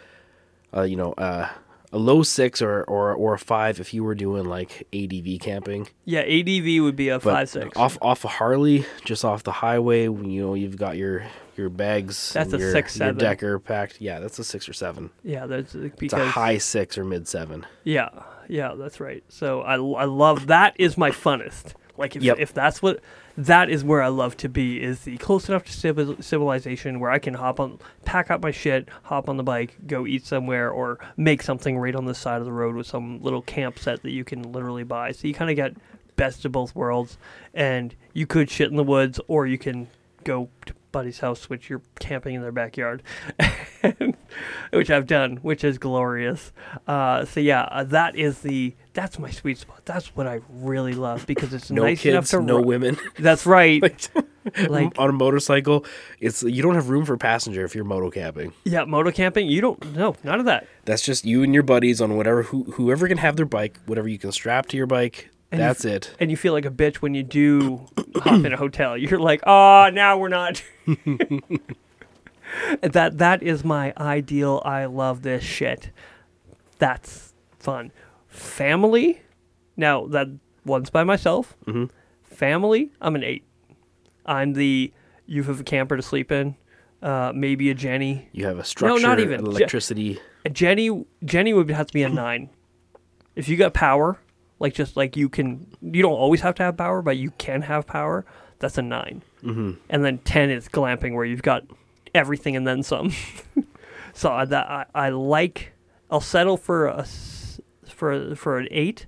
[0.76, 1.48] Uh, you know, uh,
[1.94, 5.88] a low six or, or or a five if you were doing like ADV camping.
[6.04, 7.78] Yeah, ADV would be a But five six.
[7.78, 11.24] off off a Harley, just off the highway, when you know you've got your
[11.56, 13.18] your bags, That's and a your, six, your seven.
[13.20, 14.02] decker packed.
[14.02, 15.12] Yeah, that's a six or seven.
[15.24, 17.66] Yeah, that's uh, It's a high six or mid seven.
[17.84, 18.10] Yeah,
[18.50, 19.24] yeah, that's right.
[19.30, 21.74] So I, I love that is my funnest.
[21.96, 22.38] Like if Yep.
[22.40, 23.02] if that's what
[23.38, 27.10] that is where I love to be is the close enough to civil, civilization where
[27.10, 30.70] I can hop on, pack up my shit, hop on the bike, go eat somewhere,
[30.70, 34.04] or make something right on the side of the road with some little camp set
[34.04, 35.12] that you can literally buy.
[35.12, 35.76] So you kind of get
[36.16, 37.18] best of both worlds,
[37.54, 39.88] and you could shit in the woods, or you can
[40.24, 43.04] go to buddy's house, which you're camping in their backyard,
[44.72, 46.52] which I've done, which is glorious.
[46.88, 49.82] Uh, so yeah, uh, that is the that's my sweet spot.
[49.86, 52.98] That's what I really love because it's No nice enough to no ri- women.
[53.20, 53.82] That's right.
[53.82, 55.86] like, Like- on a motorcycle,
[56.20, 58.54] it's you don't have room for passenger if you're moto camping.
[58.64, 59.48] yeah, moto camping.
[59.48, 60.68] You don't no none of that.
[60.86, 64.08] That's just you and your buddies on whatever who, whoever can have their bike, whatever
[64.08, 65.30] you can strap to your bike.
[65.54, 66.16] And you that's it.
[66.20, 67.86] And you feel like a bitch when you do
[68.18, 68.98] hop in a hotel.
[68.98, 70.62] You're like, oh, now we're not.
[72.82, 74.62] that that is my ideal.
[74.66, 75.90] I love this shit.
[76.80, 77.92] That's fun.
[78.28, 79.22] Family.
[79.78, 80.28] Now that
[80.66, 81.56] one's by myself.
[81.66, 81.90] Mhm.
[82.24, 82.92] Family.
[83.02, 83.44] I'm an eight.
[84.26, 84.92] I'm the
[85.26, 86.56] you have a camper to sleep in.
[87.02, 88.30] Uh, maybe a Jenny.
[88.32, 89.42] You have a structure, No, not even.
[89.46, 90.20] electricity.
[90.46, 92.50] A Jenny Jenny would have to be a nine.
[93.36, 94.20] If you got power,
[94.64, 97.62] like just like you can, you don't always have to have power, but you can
[97.62, 98.26] have power.
[98.60, 101.64] That's a 9 hmm and then ten is glamping, where you've got
[102.16, 103.12] everything and then some.
[104.14, 105.74] so I- that I, I like.
[106.10, 107.06] I'll settle for a
[107.88, 109.06] for for an eight.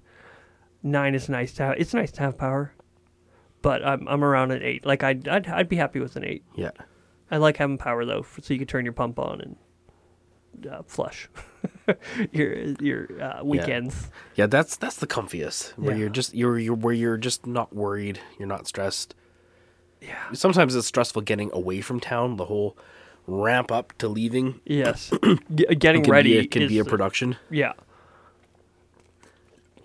[0.84, 1.76] Nine is nice to have.
[1.80, 2.74] It's nice to have power,
[3.62, 4.86] but I'm I'm around an eight.
[4.86, 6.44] Like I'd I'd, I'd be happy with an eight.
[6.56, 6.72] Yeah.
[7.32, 9.56] I like having power though, so you can turn your pump on and
[10.72, 11.30] uh, flush
[12.32, 14.10] your your uh, weekends.
[14.36, 15.72] Yeah, that's that's the comfiest.
[15.78, 16.00] Where Yeah.
[16.02, 19.16] you're just you're you're where you're just not worried, you're not stressed.
[20.02, 20.16] Yeah.
[20.34, 22.38] Sometimes it's stressful getting away from town.
[22.38, 22.78] The whole
[23.28, 25.12] ramp up to leaving Yes.
[25.56, 27.38] Getting can ready be a, can is be a production.
[27.50, 27.74] yeah.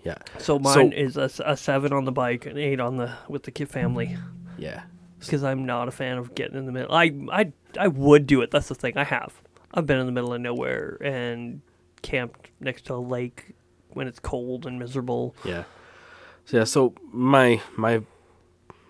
[0.03, 3.51] Yeah, So mine is a seven on the bike, an eight on the with the
[3.51, 4.17] kid family,
[4.57, 4.81] yeah.
[5.19, 6.91] because I'm not a fan of getting in the middle.
[6.91, 8.49] I I I would do it.
[8.49, 8.97] That's the thing.
[8.97, 9.39] I have.
[9.73, 11.61] I've been in the middle of nowhere and
[12.01, 13.53] camped next to a lake
[13.89, 15.35] when it's cold and miserable.
[15.45, 15.63] Yeah.
[16.45, 18.01] So yeah, so my my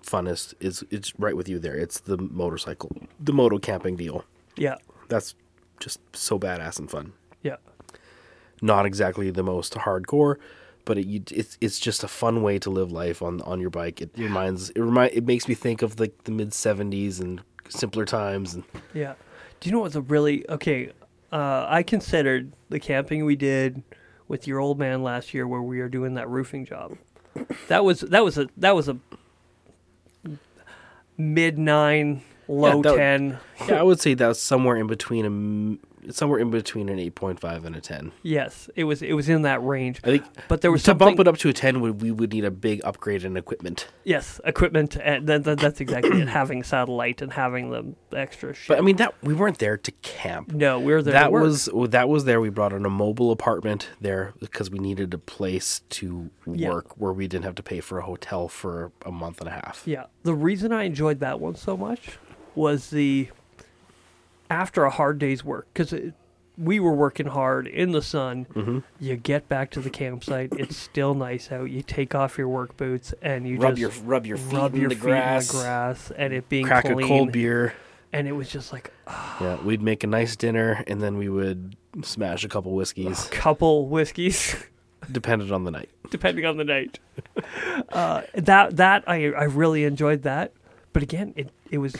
[0.04, 1.76] funnest is it's right with you there.
[1.76, 4.26] It's the motorcycle, the moto camping deal.
[4.56, 4.76] Yeah.
[5.10, 5.36] That's
[5.80, 7.13] just so badass and fun.
[7.44, 7.58] Yeah.
[8.62, 10.36] Not exactly the most hardcore,
[10.86, 13.70] but it, you, it's it's just a fun way to live life on on your
[13.70, 14.02] bike.
[14.02, 18.06] It reminds it remind it makes me think of like the mid '70s and simpler
[18.06, 18.63] times and
[18.94, 19.13] Yeah.
[19.62, 20.91] Do you know what's a really okay?
[21.32, 23.84] Uh, I considered the camping we did
[24.28, 26.97] with your old man last year, where we were doing that roofing job.
[27.69, 28.97] that was that was a that was a
[31.17, 33.39] mid nine, low that- ten.
[33.67, 37.76] Yeah, I would say that's somewhere in between a somewhere in between an 8.5 and
[37.76, 38.12] a 10.
[38.24, 40.00] Yes, it was it was in that range.
[40.04, 41.08] I think But there was to something.
[41.10, 43.88] bump it up to a 10 would we would need a big upgrade in equipment.
[44.04, 46.28] Yes, equipment, and that, that, that's exactly it.
[46.28, 48.68] Having satellite and having the extra shit.
[48.70, 50.52] But I mean that we weren't there to camp.
[50.54, 51.14] no, we were there.
[51.14, 51.44] to that work.
[51.44, 52.42] was that was there.
[52.42, 56.70] We brought in a mobile apartment there because we needed a place to Yeah.
[56.70, 59.52] work where we didn't have to pay for a hotel for a month and a
[59.52, 59.84] half.
[59.86, 62.18] Yeah, the reason I enjoyed that one so much
[62.56, 63.30] was the
[64.52, 65.94] after a hard day's work because
[66.58, 68.46] we were working hard in the sun.
[68.54, 68.80] Mm-hmm.
[69.00, 71.72] You get back to the campsite, it's still nice out.
[71.72, 74.76] You take off your work boots and you Rub just your rub your feet rub
[74.76, 77.00] in your the feet grass, in the grass, and it being crack clean.
[77.00, 77.74] a cold beer.
[78.14, 81.78] And it was just like Yeah, we'd make a nice dinner and then we would
[82.04, 83.26] smash a couple whiskeys.
[83.28, 84.56] a couple whiskeys.
[85.12, 85.90] dependent on the night.
[86.12, 87.00] depending on the night.
[87.90, 90.54] Uh, that that I I really enjoyed that,
[90.93, 91.95] but again, it it was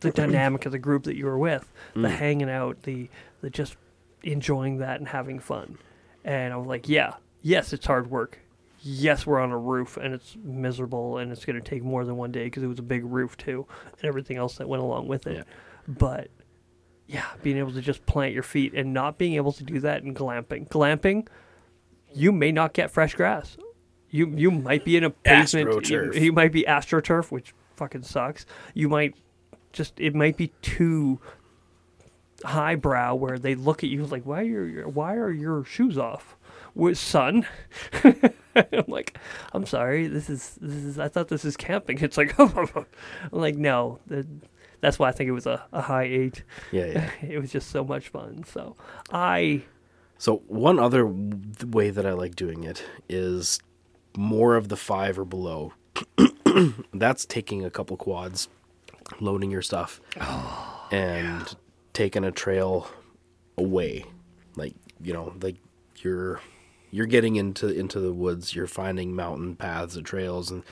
[0.00, 2.10] the dynamic of the group that you were with, the Mm.
[2.10, 3.08] hanging out, the
[3.40, 3.76] the just
[4.22, 5.78] enjoying that and having fun,
[6.24, 8.38] and I was like, yeah, yes, it's hard work.
[8.84, 12.16] Yes, we're on a roof and it's miserable and it's going to take more than
[12.16, 15.06] one day because it was a big roof too and everything else that went along
[15.06, 15.36] with it.
[15.36, 15.42] Yeah.
[15.86, 16.30] But
[17.06, 20.02] yeah, being able to just plant your feet and not being able to do that
[20.02, 20.68] in glamping.
[20.68, 21.28] Glamping,
[22.12, 23.56] you may not get fresh grass.
[24.10, 25.88] You you might be in a basement.
[25.88, 26.20] You, AstroTurf.
[26.20, 28.46] you might be astroturf, which fucking sucks.
[28.74, 29.14] You might
[29.72, 31.18] just it might be too
[32.44, 36.36] highbrow where they look at you like why are your why are your shoes off
[36.74, 37.46] with son
[38.04, 39.16] i'm like
[39.52, 42.52] i'm sorry this is this is i thought this is camping it's like i'm
[43.30, 44.26] like no the,
[44.80, 47.10] that's why i think it was a, a high eight Yeah, yeah.
[47.22, 48.76] it was just so much fun so
[49.12, 49.62] i
[50.18, 53.60] So one other way that I like doing it is
[54.16, 55.72] more of the five or below.
[56.94, 58.48] That's taking a couple quads,
[59.20, 61.54] loading your stuff, oh, and
[61.92, 62.88] taking a trail
[63.56, 64.04] away.
[64.56, 65.56] Like you know, like
[65.98, 66.40] you're
[66.90, 68.54] you're getting into into the woods.
[68.54, 70.62] You're finding mountain paths and trails, and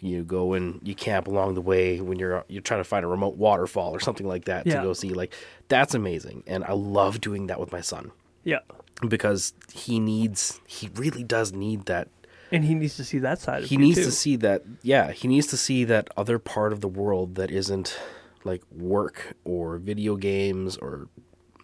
[0.00, 3.08] you go and you camp along the way when you're you're trying to find a
[3.08, 4.76] remote waterfall or something like that Yeah.
[4.76, 5.10] to go see.
[5.10, 5.34] Like
[5.68, 8.12] that's amazing, and I love doing that with my son
[8.44, 8.60] yeah
[9.08, 12.08] because he needs he really does need that
[12.52, 14.04] and he needs to see that side of he needs too.
[14.04, 17.50] to see that yeah he needs to see that other part of the world that
[17.50, 17.98] isn't
[18.44, 21.08] like work or video games or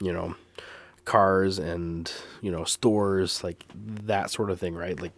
[0.00, 0.34] you know
[1.04, 5.12] cars and you know stores like that sort of thing right like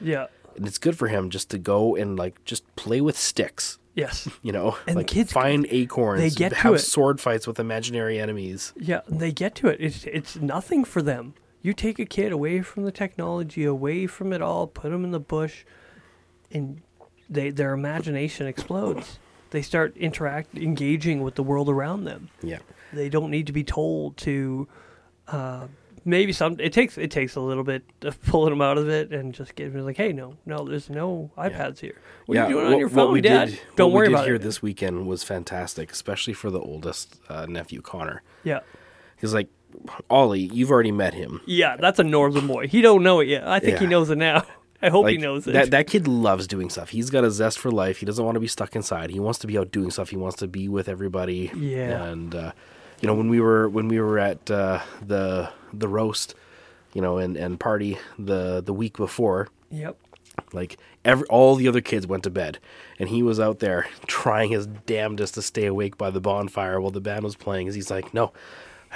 [0.00, 0.26] yeah
[0.56, 4.28] and it's good for him just to go and like just play with sticks yes
[4.42, 6.78] you know And like kids- find acorns they get to have it.
[6.80, 9.78] sword fights with imaginary enemies Yeah, they get to it.
[9.80, 11.34] It's it's nothing for them.
[11.64, 15.12] You take a kid away from the technology, away from it all, put them in
[15.12, 15.64] the bush,
[16.52, 16.82] and
[17.30, 19.18] they their imagination explodes.
[19.50, 22.28] They start interact engaging with the world around them.
[22.42, 22.58] yeah
[22.92, 24.68] They don't need to be told to.
[25.26, 25.68] Uh,
[26.04, 29.10] maybe some it takes it takes a little bit of pulling them out of it
[29.10, 31.98] and just getting them like, hey, no, no, there's no iPads here.
[32.26, 33.48] What are you doing on what- your what phone, we Dad?
[33.48, 34.42] Did, don't worry we did about here it.
[34.42, 38.22] this weekend was fantastic, especially for the oldest uh, nephew, Connor.
[38.42, 38.60] yeah,
[39.18, 39.48] He's like,
[40.10, 41.40] Ollie, you've already met him.
[41.46, 42.68] yeah, that's a northern boy.
[42.68, 43.46] He don't know it yet.
[43.46, 44.44] I think he knows it now.
[44.82, 45.52] I hope Like he knows it.
[45.52, 46.90] that that kid loves doing stuff.
[46.90, 47.98] He's got a zest for life.
[47.98, 49.08] He doesn't want to be stuck inside.
[49.10, 50.10] He wants to be out doing stuff.
[50.10, 51.50] He wants to be with everybody.
[51.56, 52.04] Yeah.
[52.04, 52.52] And uh,
[53.00, 56.34] you know when we were when we were at uh, the the roast,
[56.92, 59.96] you know, and and party the the week before, yep.
[60.52, 62.58] like every all the other kids went to bed,
[62.98, 66.90] and he was out there trying his damnedest to stay awake by the bonfire while
[66.90, 67.68] the band was playing.
[67.68, 68.32] As he's like, no.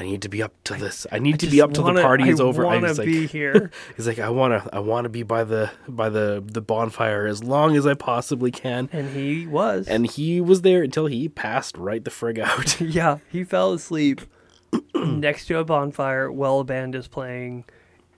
[0.01, 1.07] I need to be up to this.
[1.11, 2.65] I need to be up till the wanna- party I is over.
[2.65, 3.71] wanna was like, here.
[3.97, 7.75] He's like, I wanna, I wanna be by the by the the bonfire as long
[7.77, 8.89] as I possibly can.
[8.93, 9.89] And he was.
[9.89, 12.81] And he was there until he passed right the frig out.
[12.81, 14.21] yeah, he fell asleep
[14.95, 17.65] next to a bonfire while a band is playing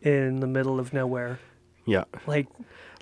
[0.02, 1.38] in the middle of nowhere.
[1.86, 2.48] yeah, Like,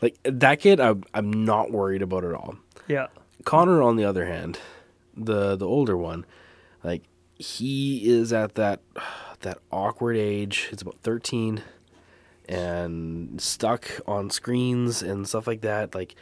[0.03, 2.57] like that kid, I'm I'm not worried about at all.
[2.87, 3.07] yeah,
[3.45, 4.59] Connor, on the other hand,
[5.17, 6.25] the the older one,
[6.85, 7.03] like
[7.39, 8.81] he is at that
[9.41, 10.69] that awkward age.
[10.73, 11.63] It's about thirteen,
[12.49, 15.95] and stuck on screens and stuff like that.
[15.95, 16.15] Like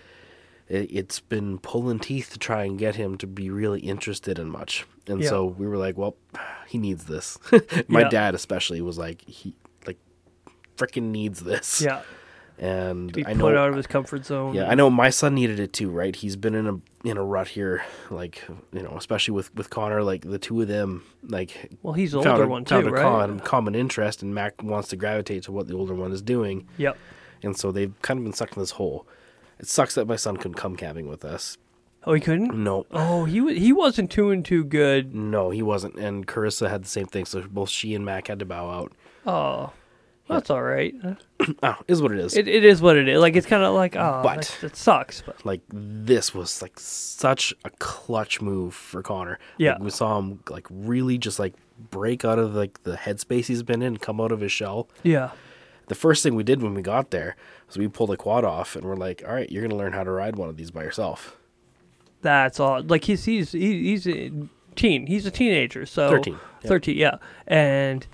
[0.68, 4.48] it, it's been pulling teeth to try and get him to be really interested in
[4.50, 4.86] much.
[5.06, 5.28] And Yeah.
[5.30, 6.16] so we were like, well,
[6.66, 7.38] he needs this.
[7.88, 8.08] My Yeah.
[8.08, 9.54] dad especially was like, he
[9.86, 9.98] like
[10.76, 11.80] freaking needs this.
[11.80, 12.02] yeah.
[12.58, 14.54] And Be I put know out of his comfort zone.
[14.54, 16.16] yeah, I know my son needed it too, right?
[16.16, 18.42] He's been in a in a rut here, like
[18.72, 20.02] you know, especially with with Connor.
[20.02, 22.88] Like the two of them, like Well, he's the found older a, one found too,
[22.88, 23.02] a right?
[23.02, 26.66] common, common interest, and Mac wants to gravitate to what the older one is doing,
[26.78, 26.96] Yep.
[27.42, 29.06] and so they've kind of been sucked in this hole.
[29.58, 31.58] It sucks that my son couldn't come camping with us.
[32.04, 32.54] Oh, he couldn't.
[32.54, 35.14] No, Oh, he wa- he wasn't too and too good.
[35.14, 35.96] no, he wasn't.
[35.96, 37.24] And Carissa had the same thing.
[37.26, 38.92] So both she and Mac had to bow out.
[39.26, 39.72] Oh,
[40.28, 40.94] that's all right.
[41.04, 41.14] Uh,
[41.62, 42.36] oh, is what it is.
[42.36, 43.20] It, it is what it is.
[43.20, 45.22] Like it's kind of like oh, But- that sucks.
[45.22, 49.38] But like this was like such a clutch move for Connor.
[49.58, 49.72] Yeah.
[49.74, 51.54] Like, we saw him like really just like
[51.90, 54.88] break out of like the headspace he's been in, come out of his shell.
[55.02, 55.30] yeah,
[55.88, 57.36] The first thing we did when we got there
[57.66, 60.02] was we pulled a quad off and we're like, all right, you're gonna learn how
[60.04, 61.36] to ride one of these by yourself.
[62.22, 62.82] that's all.
[62.82, 64.30] Like he's he's he, he's a
[64.74, 65.06] teen.
[65.06, 65.86] He's a teenager.
[65.86, 66.68] So 13, yeah.
[66.68, 66.96] Thirteen.
[66.96, 67.16] Yeah.
[67.46, 68.06] And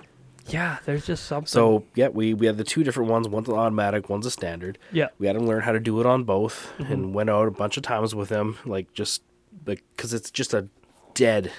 [0.47, 1.47] yeah, there's just something.
[1.47, 3.27] So yeah, we we had the two different ones.
[3.27, 4.77] One's an automatic, one's a standard.
[4.91, 5.07] yeah.
[5.19, 6.91] We had him learn how to do it on both, Mm-hmm.
[6.93, 9.21] and went out a bunch of times with him, like just
[9.65, 10.67] like because it's just a
[11.13, 11.51] dead,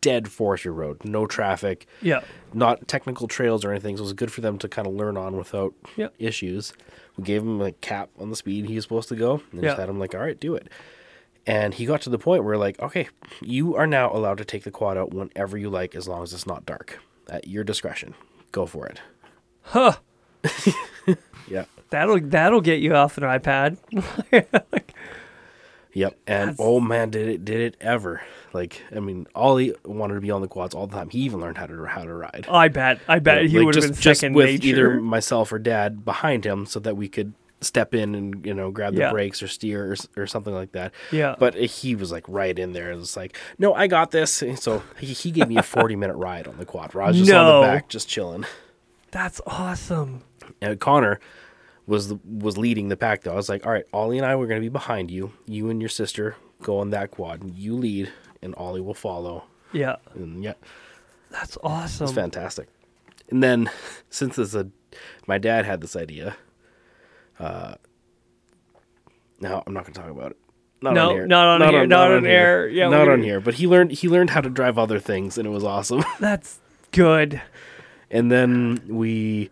[0.00, 1.86] dead forestry road, no traffic.
[2.02, 2.22] Yeah.
[2.54, 5.16] not technical trails or anything, so it was good for them to kind of learn
[5.16, 5.74] on without
[6.18, 6.72] issues.
[7.16, 9.78] We gave him a cap on the speed he was supposed to go, and just
[9.78, 10.68] had him like, all right, do it.
[11.46, 13.08] And he got to the point where like, okay,
[13.40, 16.32] you are now allowed to take the quad out whenever you like, as long as
[16.32, 18.14] it's not dark, at your discretion.
[18.52, 19.00] Go for it.
[19.62, 19.92] Huh.
[21.48, 21.66] Yeah.
[21.90, 23.76] That'll that'll get you off an iPad.
[25.92, 26.18] Yep.
[26.26, 28.20] And That's- oh man, did it did it ever?
[28.52, 31.08] Like, I mean, Ollie wanted to be on the quads all the time.
[31.08, 32.46] He even learned how to how to ride.
[32.50, 33.00] I bet.
[33.08, 34.66] I bet Yeah, he like, would have been just with nature.
[34.68, 37.32] either myself or dad behind him so that we could
[37.62, 39.10] step in and you know grab the Yeah.
[39.10, 41.36] brakes or steer or, or something like that Yeah.
[41.38, 44.58] but he was like right in there and was like no i got this And
[44.58, 47.16] so he, he gave me a 40 minute ride on the quad where i was
[47.16, 47.60] just on No.
[47.62, 48.44] the back just chilling
[49.10, 50.22] That's awesome.
[50.60, 51.18] and connor
[51.86, 54.36] was the, was leading the pack though i was like all right ollie and i
[54.36, 57.54] were going to be behind you you and your sister go on that quad And
[57.54, 59.96] you lead and ollie will follow Yeah.
[60.14, 60.54] and yeah
[61.30, 62.04] That's awesome.
[62.04, 62.68] It's fantastic.
[63.30, 63.68] And then,
[64.10, 64.68] since it's a,
[65.26, 66.36] my dad had this idea.
[67.38, 67.74] Uh,
[69.40, 70.36] no, I'm not going to talk about it.
[70.82, 71.26] Not No, on here.
[71.26, 72.68] not on here, not on air.
[72.68, 73.40] Yeah, not on here.
[73.40, 76.04] But he learned he learned how to drive other things, and it was awesome.
[76.20, 76.60] That's
[76.92, 77.40] good.
[78.10, 79.50] and then we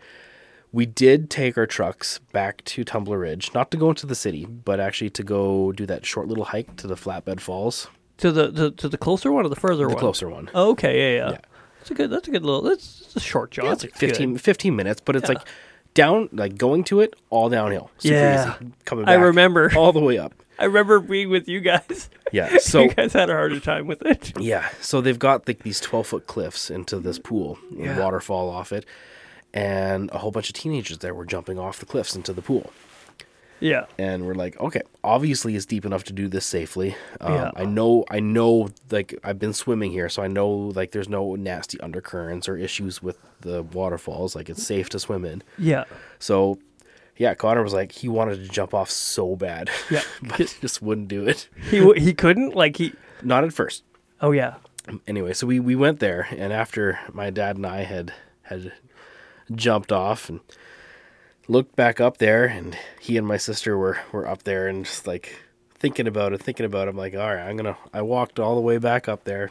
[0.71, 4.45] we did take our trucks back to Tumbler Ridge, not to go into the city,
[4.45, 8.53] but actually to go do that short little hike to the Flatbed Falls, To the
[8.53, 9.95] to, to the closer one or the further the one?
[9.97, 10.51] The closer one.
[10.55, 11.31] Oh, okay, yeah, yeah.
[11.33, 11.39] Yeah.
[11.79, 12.11] That's a good.
[12.11, 12.63] That's a good little.
[12.63, 13.65] That's it's a short jog.
[13.67, 15.37] Yeah, it's like It's 15, 15 minutes, but it's Yeah.
[15.37, 15.49] like
[15.95, 17.91] down, like going to it, all downhill.
[17.99, 18.57] Super Yeah.
[18.61, 18.73] easy.
[18.85, 19.73] Coming I remember.
[19.77, 20.35] All the way up.
[20.59, 22.11] I remember being with you guys.
[22.33, 22.59] Yeah.
[22.61, 24.33] So, you guys had a harder time with it.
[24.39, 24.69] yeah.
[24.81, 27.99] So they've got like these 12 foot cliffs into this pool, Yeah.
[27.99, 28.85] waterfall off it.
[29.53, 32.73] And a whole bunch of teenagers there were jumping off the cliffs into the pool.
[33.65, 33.87] Yeah.
[33.99, 36.95] And we're like, okay, obviously it's deep enough to do this safely.
[37.21, 37.51] Um, Yeah.
[37.57, 41.35] I know, I know, like I've been swimming here, so I know like there's no
[41.35, 44.37] nasty undercurrents or issues with the waterfalls.
[44.37, 45.43] Like it's safe to swim in.
[45.59, 45.85] Yeah.
[46.19, 46.59] So,
[47.17, 50.03] yeah, Connor was like, he wanted to jump off so bad, Yeah.
[50.23, 51.49] but just wouldn't do it.
[51.71, 52.93] He w- he couldn't like he.
[53.23, 53.83] Not at first.
[54.21, 54.57] Oh yeah.
[55.09, 58.73] Anyway, so we, we went there, and after my dad and I had had
[59.55, 60.41] jumped off and
[61.49, 65.07] looked back up there, and he and my sister were were up there and just
[65.07, 65.37] like
[65.75, 66.91] thinking about it, thinking about it.
[66.91, 67.77] I'm like, all right, I'm gonna.
[67.93, 69.51] I walked all the way back up there,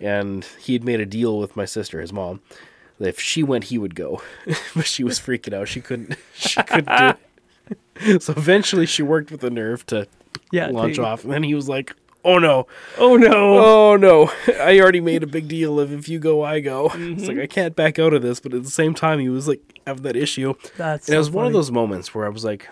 [0.00, 2.40] and he had made a deal with my sister, his mom.
[2.98, 4.22] that If she went, he would go,
[4.74, 5.68] but she was freaking out.
[5.68, 6.16] She couldn't.
[6.34, 7.18] She couldn't do it.
[8.22, 10.06] So eventually, she worked with the nerve to
[10.52, 10.68] Yeah.
[10.68, 11.94] launch off, and then he was like,
[12.26, 12.66] "Oh no,
[12.98, 13.32] Oh no.
[13.32, 16.94] oh no i already made a big deal of if you go i go it's
[16.96, 17.24] Mm-hmm.
[17.26, 19.60] like i can't back out of this but at the same time he was like
[19.86, 21.08] having that issue That's.
[21.08, 22.68] and it so was one of those moments where i was like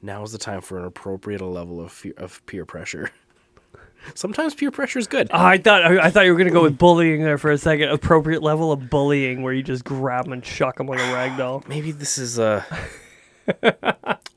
[0.00, 3.10] now is the time for an appropriate level of fear, of peer pressure
[4.14, 6.62] sometimes peer pressure is good Oh, I thought I, I thought you were gonna go
[6.62, 7.90] with bullying there for a second.
[7.90, 11.36] Appropriate level of bullying where you just grab them and chuck them like a rag
[11.38, 11.62] doll.
[11.68, 12.64] maybe this is uh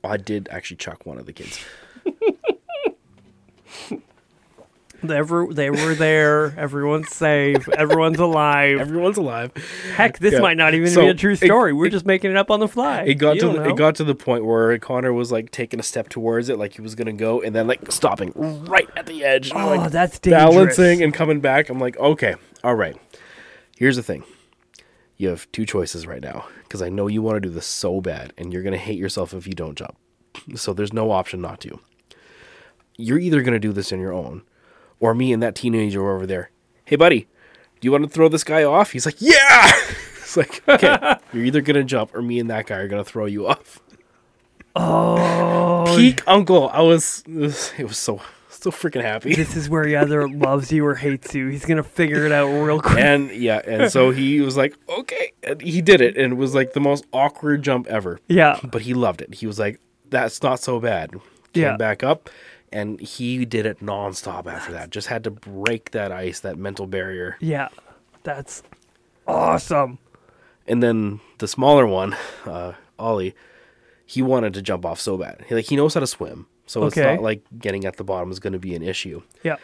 [0.03, 1.63] i did actually chuck one of the kids
[5.07, 6.53] They were, they were there.
[6.57, 7.67] Everyone's safe.
[7.69, 8.79] Everyone's alive.
[8.79, 9.51] everyone's alive
[9.95, 10.39] Heck, this Yeah.
[10.39, 11.73] might not even So, be a true it- story.
[11.73, 13.03] We're it- just making it up on the fly.
[13.03, 13.69] it got You to the, know.
[13.69, 16.73] it got to the point where connor was like taking a step towards it like
[16.73, 20.19] he was gonna go and then like stopping right at the edge Oh, like, that's
[20.19, 20.43] dangerous.
[20.53, 21.69] balancing and coming back.
[21.69, 22.95] I'm like, okay, all right.
[23.77, 24.23] Here's the thing.
[25.17, 28.01] You have two choices right now because I know you want to do this so
[28.01, 29.95] bad and you're going to hate yourself if you don't jump.
[30.55, 31.79] So there's no option not to.
[32.97, 34.43] You're either going to do this on your own
[34.99, 36.49] or me and that teenager over there.
[36.85, 37.21] Hey, buddy,
[37.79, 38.91] do you want to throw this guy off?
[38.91, 39.71] He's like, yeah.
[40.17, 43.03] it's like, okay, you're either going to jump or me and that guy are going
[43.03, 43.79] to throw you off.
[44.75, 46.69] Oh, Peak uncle.
[46.69, 49.33] I was, it was, so, so freaking happy.
[49.35, 51.47] this is where he either loves you or hates you.
[51.47, 52.99] He's gonna figure it out real quick.
[52.99, 56.53] and yeah, and so he was like, okay, and he did it, and it was
[56.53, 58.19] like the most awkward jump ever.
[58.27, 58.59] Yeah.
[58.63, 59.35] But he loved it.
[59.35, 59.79] He was like,
[60.09, 61.11] that's not so bad.
[61.53, 61.77] came Yeah.
[61.77, 62.29] back up,
[62.71, 64.89] and he did it nonstop after that.
[64.89, 67.37] Just had to break that ice, that mental barrier.
[67.39, 67.69] Yeah.
[68.23, 68.63] That's
[69.27, 69.99] awesome.
[70.67, 73.35] And then the smaller one, uh, Ollie,
[74.05, 75.45] he wanted to jump off so bad.
[75.47, 78.31] He, like he knows how to swim, so it's not like getting at the bottom
[78.31, 79.21] is going to be an issue.
[79.43, 79.57] Yeah.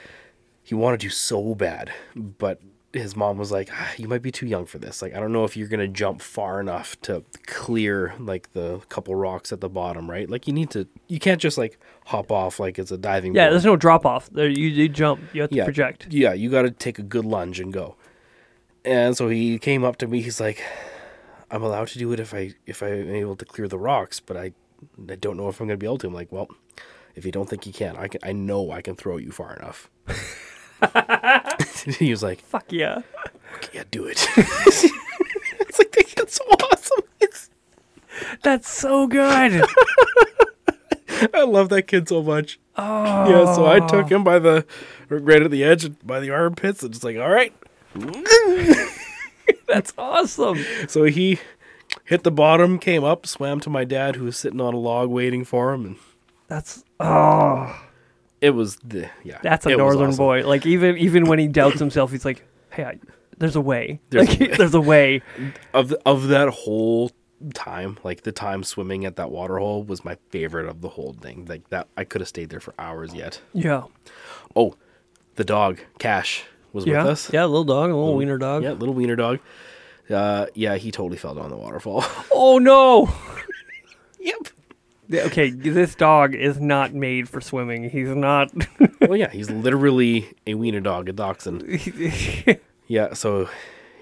[0.63, 2.61] He wanted to so bad, but
[2.93, 5.01] his mom was like, ah, "You might be too young for this.
[5.01, 8.79] Like, I don't know if you're going to jump far enough to clear like the
[8.89, 10.29] couple rocks at the bottom, right?
[10.29, 10.87] Like, you need to.
[11.07, 13.33] You can't just like hop off like it's a diving.
[13.33, 13.53] Yeah, board.
[13.53, 14.29] there's no drop off.
[14.29, 15.21] There you, you jump.
[15.33, 16.07] You have to yeah, project.
[16.09, 17.95] Yeah, you got to take a good lunge and go.
[18.83, 20.21] And so he came up to me.
[20.21, 20.61] He's like,
[21.49, 24.35] "I'm allowed to do it if I if I'm able to clear the rocks, but
[24.35, 24.51] I
[25.09, 26.49] I don't know if I'm going to be able to." I'm like, "Well,
[27.15, 28.19] if you don't think you can, I can.
[28.23, 29.89] I know I can throw you far enough."
[31.99, 33.01] he was like, Fuck yeah.
[33.73, 37.05] "Yeah, do it." it's like that's so awesome.
[37.19, 37.49] It's,
[38.43, 39.63] That's so good.
[41.33, 42.59] I love that kid so much.
[42.77, 43.29] Oh.
[43.29, 44.15] Yeah, so I took oh.
[44.15, 44.65] him by the
[45.09, 47.53] right at the edge, by the armpits, and just like, all right.
[49.67, 50.63] That's awesome.
[50.87, 51.39] So he
[52.05, 55.09] hit the bottom, came up, swam to my dad, who was sitting on a log
[55.09, 55.95] waiting for him, and
[56.47, 57.83] That's oh,
[58.41, 59.39] it was the yeah.
[59.41, 60.17] that's a it northern awesome.
[60.17, 60.47] boy.
[60.47, 62.99] Like even even when he doubts himself, he's like, "Hey, I,
[63.37, 63.99] there's a way.
[64.09, 65.21] There's like, a way." there's a way."
[65.73, 67.11] of of that whole
[67.53, 67.97] time.
[68.03, 71.45] Like the time swimming at that water hole was my favorite of the whole thing.
[71.45, 73.41] Like that, I could have stayed there for hours yet.
[73.53, 73.83] Yeah.
[74.55, 74.75] Oh,
[75.35, 77.03] the dog Cash was Yeah.
[77.03, 77.33] with us.
[77.33, 78.63] Yeah, little dog, a little wiener dog.
[78.63, 79.39] Yeah, little wiener dog.
[80.09, 82.03] Uh, yeah, he totally fell down the waterfall.
[82.33, 83.09] Oh no.
[84.19, 84.47] yep.
[85.11, 87.89] Yeah, Okay, this dog is not made for swimming.
[87.89, 88.51] He's not.
[89.01, 91.63] Well, yeah, he's literally a wiener dog, a dachshund.
[92.87, 93.49] Yeah, so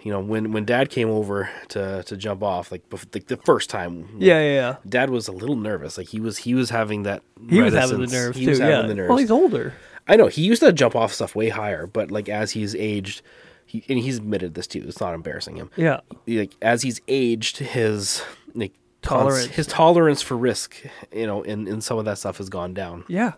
[0.03, 3.37] you know when when Dad came over to to jump off, like, bef- like the
[3.37, 4.75] first time, like, yeah, yeah, yeah.
[4.87, 5.97] Dad was a little nervous.
[5.97, 7.21] Like he was he was having that.
[7.49, 8.51] He was having the nerves He too.
[8.51, 8.81] was yeah.
[8.81, 9.09] the nerves.
[9.09, 9.73] Well, he's older.
[10.07, 13.21] I know he used to jump off stuff way higher, but like as he's aged,
[13.65, 14.83] he and he's admitted this too.
[14.87, 15.69] It's not embarrassing him.
[15.75, 15.99] Yeah.
[16.27, 18.23] Like as he's aged, his
[18.55, 19.45] like Tolerance.
[19.47, 20.75] his tolerance for risk,
[21.13, 23.05] you know, in in some of that stuff has gone down.
[23.07, 23.33] Yeah.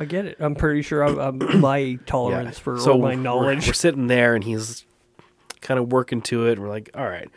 [0.00, 0.36] I get it.
[0.40, 3.66] I'm pretty sure I'm, I'm my tolerance for so my we're- knowledge.
[3.66, 4.84] We're, sitting there, and he's
[5.60, 6.52] kind of working to it.
[6.52, 7.28] And we're like, all right,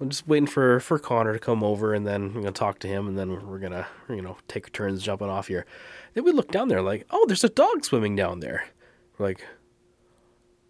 [0.00, 2.88] I'm just waiting for for Connor to come over, and then we're gonna talk to
[2.88, 5.64] him, and then we're gonna you know take turns jumping off here.
[6.14, 8.64] Then we look down there, like, oh, there's a dog swimming down there.
[9.16, 9.46] We're like,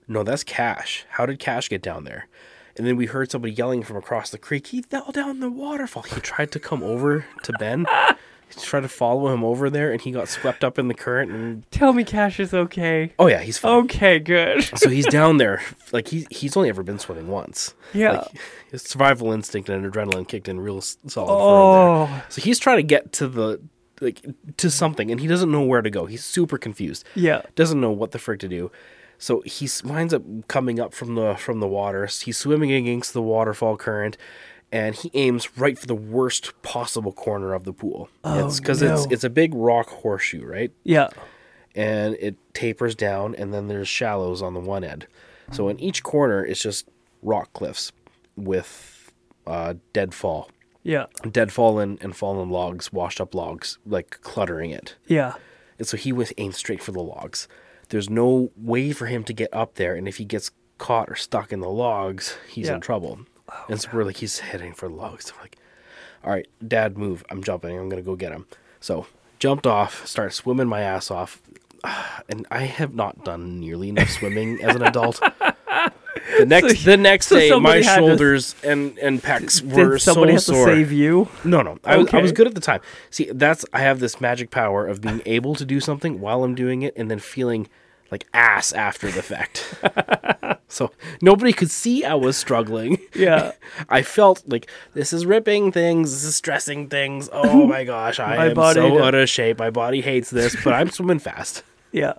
[0.07, 1.07] no, that's Cash.
[1.11, 2.29] How did Cash get down there?
[2.77, 4.69] And then we heard somebody yelling from across the creek.
[4.69, 6.03] He fell down the waterfall.
[6.05, 7.87] He tried to come over to Ben.
[8.49, 11.31] He tried to follow him over there, and he got swept up in the current.
[11.33, 13.13] And Tell me Cash is okay.
[13.19, 14.63] oh yeah, he's fine Okay, good.
[14.79, 18.13] so he's down there like he he's only ever been swimming once Yeah.
[18.13, 18.27] like
[18.71, 22.19] his survival instinct and adrenaline kicked in real s- solid for him there.
[22.19, 23.61] oh, so he's trying to get to the
[24.03, 24.21] like
[24.59, 27.41] to something and he doesn't know where to go he's super confused yeah.
[27.55, 28.71] doesn't know what the frick to do
[29.23, 33.23] so he winds up coming up from the from the water he's swimming against the
[33.23, 34.17] waterfall current
[34.73, 38.83] and he aims right for the worst possible corner of the pool Oh, it's because
[38.83, 41.09] it's it's a big rock horseshoe right Yeah.
[41.75, 45.07] and it tapers down, and then there's shallows on the one end.
[45.53, 46.87] So in each corner, it's just
[47.23, 47.93] rock cliffs
[48.37, 49.11] with
[49.47, 50.51] uh, deadfall,
[50.83, 51.07] Yeah.
[51.31, 54.97] deadfall and, and fallen logs, washed up logs, like cluttering it.
[55.07, 55.35] Yeah.
[55.79, 57.49] And so he was aimed straight for the logs.
[57.93, 61.15] There's no way for him to get up there, and if he gets caught or
[61.15, 62.77] stuck in the logs, he's Yeah.
[62.77, 63.21] in trouble.
[63.51, 65.31] Oh, and so we're like, he's heading for the logs.
[65.35, 65.57] I'm like,
[66.25, 67.23] all right, Dad, move.
[67.31, 67.79] I'm jumping.
[67.79, 68.47] I'm gonna go get him.
[68.81, 69.07] So
[69.39, 71.43] jumped off, started swimming my ass off,
[72.31, 75.21] and I have not done nearly enough swimming as an adult.
[76.39, 79.93] The next, the next so day, my somebody had to- shoulders and and pecs were
[79.93, 81.29] Did somebody so have to save you?
[81.45, 81.79] No, no.
[81.85, 82.81] I, was, I was good at the time.
[83.11, 86.55] See, that's I have this magic power of being able to do something while I'm
[86.55, 87.69] doing it and then feeling
[88.13, 89.75] like ass after the fact.
[90.69, 92.99] so nobody could see I was struggling.
[93.15, 93.53] Yeah.
[93.89, 97.29] I felt like this is ripping things, this is stressing things.
[97.33, 99.59] Oh my gosh, I My am body so d- out of shape.
[99.59, 101.65] My body hates this, but I'm swimming fast.
[101.91, 102.15] Yeah.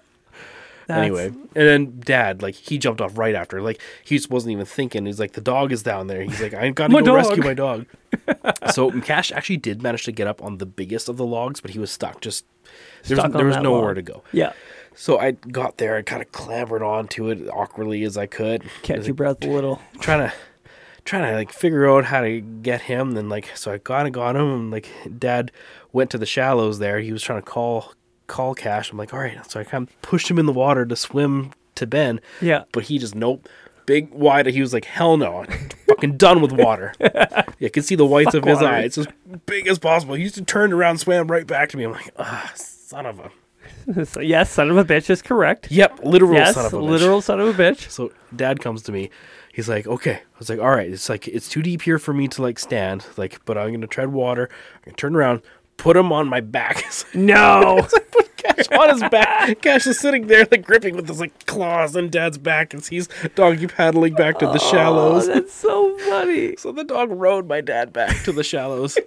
[0.87, 3.61] That's- Anyway, and then dad, like he jumped off right after.
[3.61, 5.05] Like he just wasn't even thinking.
[5.05, 6.21] He's like, the dog is down there.
[6.23, 7.15] He's like, I gotta go dog.
[7.15, 7.85] rescue my dog.
[8.73, 11.71] so Cash actually did manage to get up on the biggest of the logs, but
[11.71, 12.19] he was stuck.
[12.19, 12.43] Just
[13.05, 13.95] there was, there was nowhere log.
[13.95, 14.23] to go.
[14.33, 14.51] Yeah.
[14.95, 19.05] So I got there and kind of clambered onto it awkwardly as I could, Catch
[19.05, 19.81] your breath a little.
[19.99, 20.33] trying to
[21.05, 23.11] trying to like figure out how to get him.
[23.11, 24.51] Then like so I kind of got him.
[24.53, 24.87] And like
[25.17, 25.51] dad
[25.91, 26.99] went to the shallows there.
[26.99, 27.93] He was trying to call
[28.27, 28.91] call Cash.
[28.91, 29.49] I'm like, all right.
[29.49, 32.19] So I kind of pushed him in the water to swim to Ben.
[32.41, 32.63] Yeah.
[32.71, 33.47] But he just nope.
[33.85, 34.45] Big wide.
[34.45, 36.93] He was like, hell no, I'm fucking done with water.
[37.01, 38.67] yeah, I could see the whites Fuck of his water.
[38.67, 39.07] eyes, as
[39.45, 40.13] big as possible.
[40.15, 41.83] He just turned around, swam right back to me.
[41.83, 43.29] I'm like, ah, son of a.
[44.05, 45.71] So, yes, son of a bitch is correct.
[45.71, 46.77] Yep, literal yes, son of a.
[46.77, 46.89] bitch.
[46.89, 47.89] literal son of a bitch.
[47.89, 49.09] So dad comes to me.
[49.53, 50.15] He's like, okay.
[50.15, 50.89] I was like, all right.
[50.89, 53.05] It's like it's too deep here for me to like stand.
[53.17, 54.49] Like, but I'm gonna tread water.
[54.75, 55.41] I'm gonna turn around,
[55.77, 56.83] put him on my back.
[57.13, 57.87] No.
[58.11, 59.61] put Cash on his back.
[59.61, 63.07] Cash is sitting there like gripping with his like claws on dad's back as he's
[63.35, 65.27] doggy paddling back to the oh, shallows.
[65.27, 66.55] that's so funny.
[66.57, 68.97] So the dog rode my dad back to the shallows.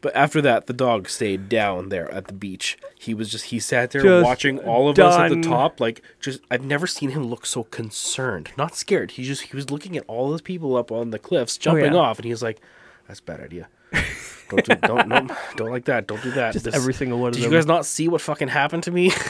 [0.00, 2.78] But after that, the dog stayed down there at the beach.
[2.96, 5.80] He was just he sat there Just watching all of us at the top.
[5.80, 9.12] Like just I've never seen him look so concerned, not scared.
[9.12, 11.92] He just he was looking at all those people up on the cliffs oh, jumping
[11.94, 11.98] yeah.
[11.98, 12.60] off, and he was like,
[13.06, 13.68] "That's a bad idea.
[14.50, 15.26] Don't do don't no,
[15.56, 16.06] don't like that.
[16.06, 17.52] Don't do that." Just This- every single one of did them.
[17.52, 19.10] you guys not see what fucking happened to me?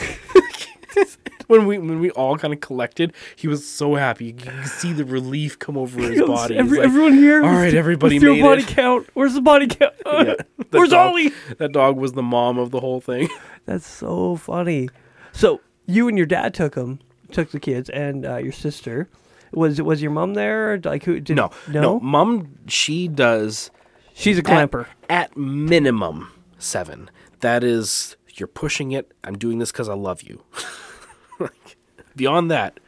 [1.47, 4.25] when we when we all kind of collected, he was so happy.
[4.25, 6.57] You could see the relief come over his body.
[6.57, 7.43] Every, like, everyone here.
[7.43, 9.07] All right, everybody what's your body it." count?
[9.13, 9.93] Where's the body count?
[10.05, 10.33] Yeah,
[10.71, 11.31] Where's dog- Ollie?
[11.57, 13.29] That dog was the mom of the whole thing.
[13.65, 14.89] That's so funny.
[15.31, 16.99] So you and your dad took them,
[17.31, 19.07] took the kids, and uh, your sister.
[19.51, 20.79] Was was your mom there?
[20.83, 21.19] Like who?
[21.19, 22.55] Did, No, no, no, mom.
[22.67, 23.71] She does
[24.13, 24.85] She's a at, glamper.
[25.09, 27.09] at minimum seven.
[27.39, 29.11] That is, you're pushing it.
[29.23, 30.43] I'm doing this because I love you.
[31.39, 31.77] like,
[32.15, 32.79] beyond that,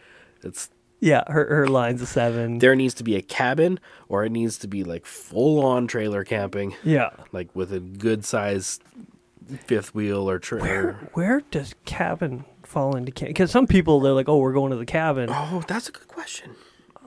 [0.43, 2.60] it's Yeah, her her line's a seven.
[2.60, 3.80] there needs to be a cabin
[4.10, 7.10] or it needs to be like full on trailer camping, yeah.
[7.32, 8.80] like with a good size
[9.66, 11.10] fifth wheel or Where trailer.
[11.14, 13.30] where does cabin fall into cabin?
[13.34, 15.30] Because some people they're like, oh, we're going to the cabin.
[15.32, 16.56] Oh, that's a good question.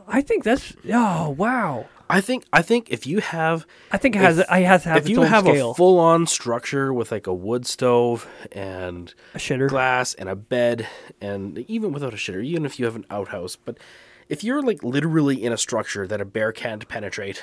[0.06, 1.86] I think that's oh wow.
[2.10, 4.88] I think I think if you have I think it has If- it has to
[4.90, 5.70] have if you have scale.
[5.70, 9.68] a full on structure with like a wood stove and A shitter.
[9.68, 10.86] glass and a bed
[11.20, 13.78] and even without a shitter, even if you have an outhouse, but
[14.28, 17.42] if you're like literally in a structure that a bear can't penetrate,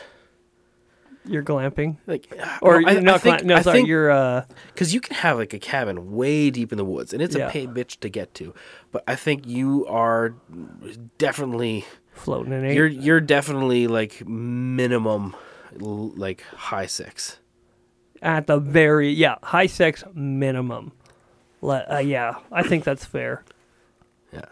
[1.25, 3.87] You're glamping, like or no, I, you're not I think, gla- no, I sorry, think
[3.87, 7.21] you're uh, because you can have like a cabin way deep in the woods and
[7.21, 7.47] it's Yeah.
[7.47, 8.53] a pain bitch to get to,
[8.91, 10.33] but I think you are
[11.19, 11.85] definitely
[12.21, 15.35] floating in 8 you're you're definitely like minimum
[15.79, 17.39] like high six.
[18.21, 20.91] at the very yeah high sex minimum.
[21.61, 23.43] Le- uh, yeah, I think that's fair
[24.33, 24.45] Yeah.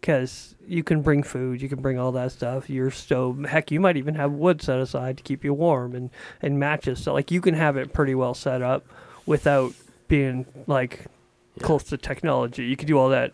[0.00, 2.68] because you can bring food, you can bring all that stuff.
[2.68, 6.10] Your stove, heck, you might even have wood set aside to keep you warm and
[6.42, 7.02] and matches.
[7.02, 8.84] So like you can have it pretty well set up
[9.24, 9.72] without
[10.08, 11.06] being like
[11.56, 11.64] Yeah.
[11.66, 12.64] close to technology.
[12.64, 13.32] You can do all that.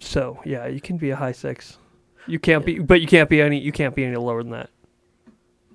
[0.00, 1.78] So yeah, you can be a high six.
[2.26, 3.58] You can't be, but you can't be any.
[3.58, 4.70] You can't be any lower than that.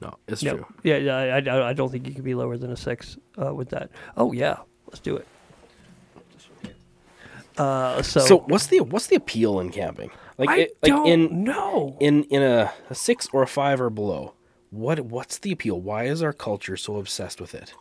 [0.01, 0.55] No, it's Yep.
[0.55, 0.65] true.
[0.83, 1.17] Yeah, yeah.
[1.17, 3.89] I, I, I don't think you can be lower than a six uh, with that.
[4.15, 5.27] Oh yeah, let's do it.
[7.57, 10.11] Uh, so, So, what's the what's the appeal in camping?
[10.37, 11.97] Like I it, like don't in know.
[11.99, 14.33] in in a, a six or a five or below.
[14.69, 15.81] What what's the appeal?
[15.81, 17.73] Why is our culture so obsessed with it?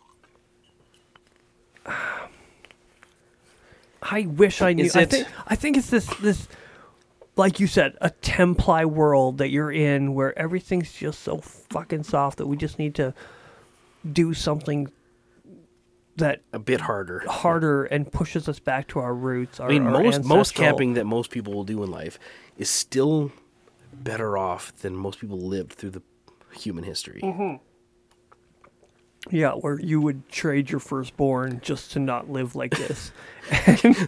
[4.01, 4.85] I wish I knew.
[4.85, 6.47] Is I think I think it's this this
[7.37, 12.37] like you said, a Templi world that you're in where everything's just so fucking soft
[12.39, 13.13] that we just need to
[14.11, 14.91] do something
[16.17, 17.23] that A bit harder.
[17.27, 19.59] harder and pushes us back to our roots.
[19.59, 22.17] Our, I mean, our most most camping that most people will do in life
[22.57, 23.31] is still
[23.93, 26.01] better off than most people lived through the
[26.53, 27.21] human history.
[27.23, 27.63] Mm-hmm.
[29.29, 33.11] Yeah, where you would trade your firstborn just to not live like this.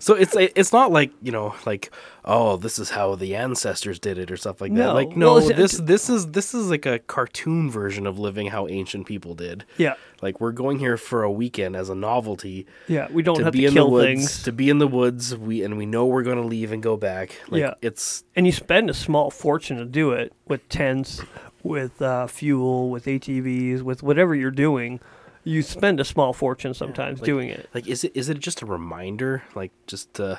[0.01, 1.91] So it's it's not like you know like
[2.25, 4.77] oh this is how the ancestors did it or stuff like that.
[4.87, 4.93] No.
[4.93, 8.67] Like no, Well, this this is this is like a cartoon version of living how
[8.67, 9.63] ancient people did.
[9.77, 12.67] yeah, Like we're going here for a weekend as a novelty.
[12.89, 13.07] yeah.
[13.11, 14.43] We don't to have be to in the kill woods, things.
[14.43, 16.97] to be in the woods, we and we know we're going to leave and go
[16.97, 17.39] back.
[17.47, 17.75] Like Yeah.
[17.81, 21.21] it's and you spend a small fortune to do it with tents,
[21.63, 24.99] with uh, fuel, with ATVs, with whatever you're doing.
[25.43, 27.69] You spend a small fortune sometimes like- doing it.
[27.73, 30.35] like is it is it just a reminder like just uh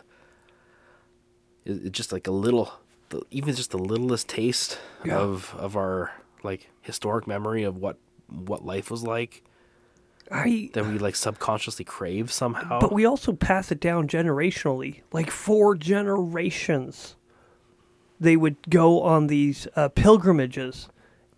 [1.65, 2.73] is it just like a little
[3.09, 5.19] the, even just the littlest taste Yeah.
[5.19, 6.13] of of our
[6.43, 7.97] like historic memory of what
[8.29, 9.43] what life was like
[10.31, 15.29] I that we like subconsciously crave somehow But we also pass it down generationally, like
[15.31, 17.17] four generations.
[18.21, 20.89] They would go on these uh, pilgrimages,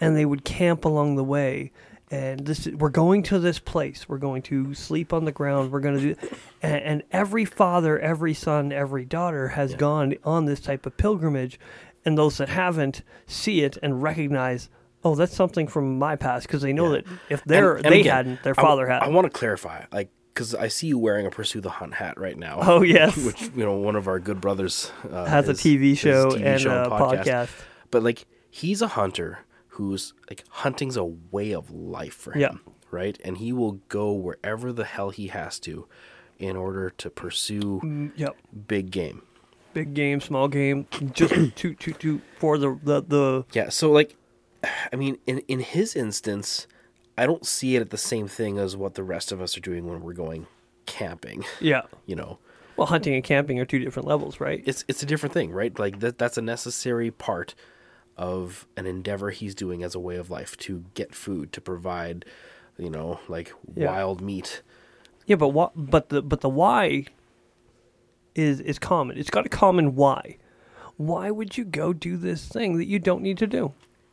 [0.03, 1.73] and they would camp along the way.
[2.11, 4.07] And this, we're going to this place.
[4.07, 5.73] We're going to sleep on the ground.
[5.73, 6.29] We're going to do,
[6.63, 11.59] and, and every father, every son, every daughter has gone on this type of pilgrimage,
[12.05, 14.69] and those that haven't see it and recognize,
[15.03, 18.01] oh, that's something from my past, because they know that if they're And- and they
[18.01, 19.03] again, hadn't, their I- father had.
[19.03, 22.19] I want to clarify like because I see you wearing a Pursue the Hunt hat
[22.19, 22.59] right now.
[22.63, 23.17] Oh, yes.
[23.25, 26.61] which you know one of our good brothers uh, has a TV show TV and
[26.61, 27.49] show a podcast.
[27.91, 29.39] But like he's a hunter
[29.73, 32.41] who's like hunting's a way of life for him.
[32.41, 32.73] Yeah.
[32.91, 33.19] right?
[33.25, 35.87] And he will go wherever the hell he has to
[36.39, 38.37] in order to pursue Mm, Yep.
[38.69, 39.23] big game.
[39.75, 44.17] Big game, small game, just to to to for the the the Yeah, so like
[44.93, 46.67] I mean in in his instance,
[47.17, 49.61] I don't see it at the same thing as what the rest of us are
[49.61, 50.47] doing when we're going
[50.87, 51.83] camping, yeah.
[52.07, 52.39] you know.
[52.77, 54.63] Well, hunting and camping are two different levels, right?
[54.67, 55.79] It's it's a different thing, right?
[55.79, 57.55] Like that that's a necessary part
[58.17, 62.25] of an endeavor he's doing as a way of life to get food, to provide,
[62.79, 63.87] you know, like Yeah.
[63.87, 64.63] wild meat.
[65.27, 65.73] Yeah, but what?
[65.77, 67.07] But the but the why
[68.35, 69.19] is is common.
[69.19, 70.37] It's got a common why.
[70.97, 73.73] Why would you go do this thing that you don't need to do?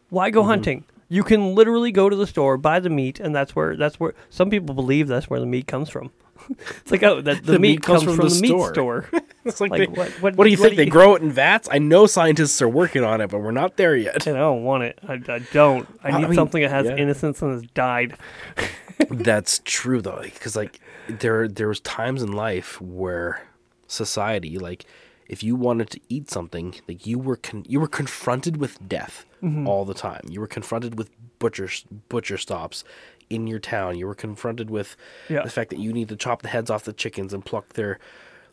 [0.09, 0.33] Why Mm-hmm.
[0.35, 0.85] go hunting?
[1.11, 4.13] You can literally go to the store, buy the meat, and that's where that's where
[4.29, 6.11] some people believe that's where the meat comes from.
[6.49, 9.09] it's like oh, that the, meat, comes, from, the, meat store.
[9.45, 10.77] It's like, Like, they, what- what, what- do you what think?
[10.77, 11.67] do they grow it in vats?
[11.71, 14.27] I know scientists are working on it, but we're not there yet.
[14.27, 14.99] and I don't want it.
[15.07, 15.87] I, I don't.
[16.03, 16.97] I I need mean, something that has yeah.
[16.97, 18.15] innocence and has died.
[19.09, 23.41] That's true though, because like there there was times in life where
[23.87, 24.85] society, like
[25.27, 29.25] if you wanted to eat something, like you were con- you were confronted with death
[29.41, 29.69] Mm-hmm.
[29.69, 30.19] all the time.
[30.27, 31.09] You were confronted with
[31.39, 31.69] butcher
[32.09, 32.83] butcher stops
[33.29, 33.97] in your town.
[33.97, 34.95] You were confronted with
[35.29, 35.43] Yeah.
[35.43, 37.99] the fact that you need to chop the heads off the chickens and pluck their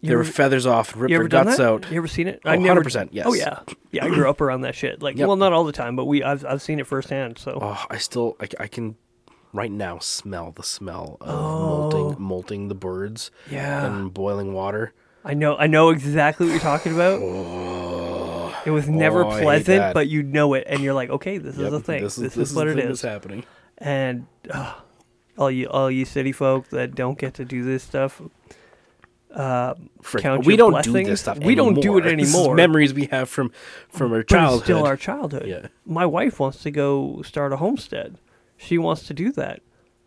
[0.03, 1.91] You their ever- feathers off, and rip their guts out.
[1.91, 2.41] You ever seen it?
[2.45, 3.25] Oh, I never- 100%, yes.
[3.29, 3.61] Oh yeah,
[3.93, 4.05] yeah.
[4.05, 5.01] I grew up around that shit.
[5.03, 5.27] Like, Yep.
[5.29, 7.39] well, not all the time, but we I've I've seen it firsthand.
[7.39, 8.97] So Oh, I still I, I can
[9.53, 11.67] right now smell the smell of Oh.
[11.91, 14.93] molting molting the birds yeah, and boiling water.
[15.25, 17.21] I know I know exactly what you're talking about.
[17.23, 18.55] Oh.
[18.67, 21.63] it was never Oh, pleasant, but you know it, and you're like, okay, this is
[21.63, 22.03] Yep, a thing.
[22.03, 23.01] This, is, the what it thing is.
[23.03, 23.45] happening.
[23.79, 24.75] And uh,
[25.37, 28.23] all you all you city folk that don't get to do this stuff,
[30.03, 31.09] Frick, count we your don't do blessings.
[31.09, 31.39] this stuff.
[31.39, 32.55] We don't do it anymore.
[32.55, 33.51] Memories we have from
[33.89, 34.63] from our childhood.
[34.65, 35.47] still our childhood.
[35.47, 35.67] Yeah.
[35.85, 38.19] My wife wants to go start a homestead.
[38.57, 39.61] She wants to do that.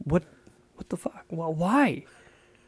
[0.04, 0.24] What?
[0.76, 1.26] What the fuck?
[1.30, 2.06] Well, why?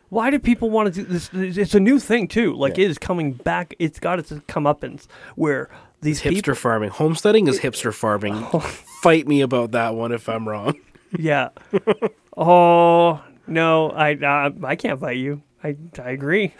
[0.10, 1.30] Why do people want to do this?
[1.34, 2.54] It's a new thing too.
[2.54, 2.84] Like Yeah.
[2.86, 3.74] it is coming back.
[3.80, 5.70] It's got its comeuppance where
[6.02, 6.56] these hipster people.
[6.56, 6.90] farming.
[6.90, 8.36] Homesteading is hipster farming.
[9.02, 10.76] Fight me about that one if I'm wrong.
[11.18, 11.50] Yeah.
[12.38, 15.42] oh no, I uh, I can't fight you.
[15.64, 16.54] I I agree.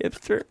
[0.00, 0.42] Hipster.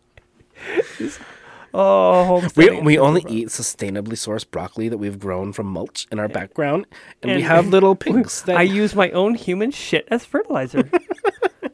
[1.72, 6.28] oh, We, we only eat sustainably sourced broccoli that we've grown from mulch in our
[6.28, 6.86] background,
[7.22, 10.90] and, we have little pigs that I use my own human shit as fertilizer.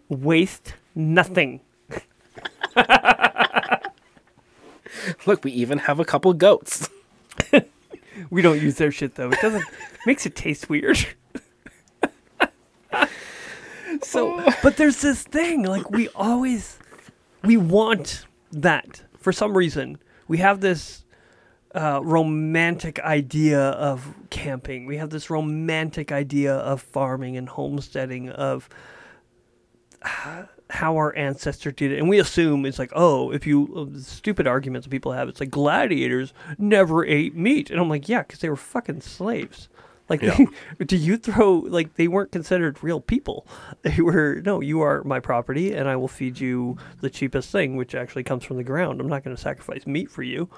[0.08, 1.60] Waste nothing.
[5.26, 5.42] look.
[5.44, 6.90] We even have a couple goats.
[8.30, 9.30] We don't use their shit though.
[9.30, 9.64] It doesn't
[10.06, 11.06] makes it taste weird.
[14.02, 16.78] so, but there's this thing like we always
[17.42, 19.98] we want that for some reason.
[20.28, 21.04] We have this
[21.74, 24.86] uh, romantic idea of camping.
[24.86, 28.68] We have this romantic idea of farming and homesteading of
[30.70, 34.46] how our ancestors did it, and we assume it's like, oh, if you uh, stupid
[34.46, 38.40] arguments that people have, it's like gladiators never ate meat, and I'm like, yeah, because
[38.40, 39.68] they were fucking slaves.
[40.12, 40.36] Like, Yeah.
[40.78, 43.46] they, do you throw like they weren't considered real people?
[43.82, 47.76] They were no, you are my property, and I will feed you the cheapest thing,
[47.76, 49.00] which actually comes from the ground.
[49.00, 50.48] I'm not going to sacrifice meat for you.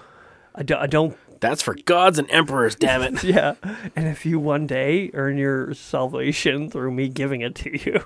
[0.56, 2.74] I, do, I don't That's for gods and emperors.
[2.74, 3.22] Damn it.
[3.36, 3.54] yeah.
[3.96, 8.04] And if you one day earn your salvation through me giving it to you.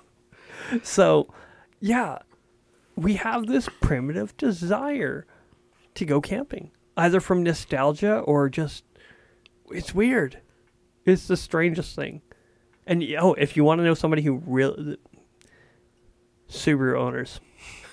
[0.83, 1.33] So,
[1.81, 2.19] yeah,
[2.95, 5.27] we have this primitive desire
[5.95, 8.85] to go camping, either from nostalgia or just
[9.71, 10.41] it's weird.
[11.09, 12.23] It's the strangest thing.
[12.87, 14.99] And oh, if you want to know somebody who really
[16.49, 17.41] Subaru owners,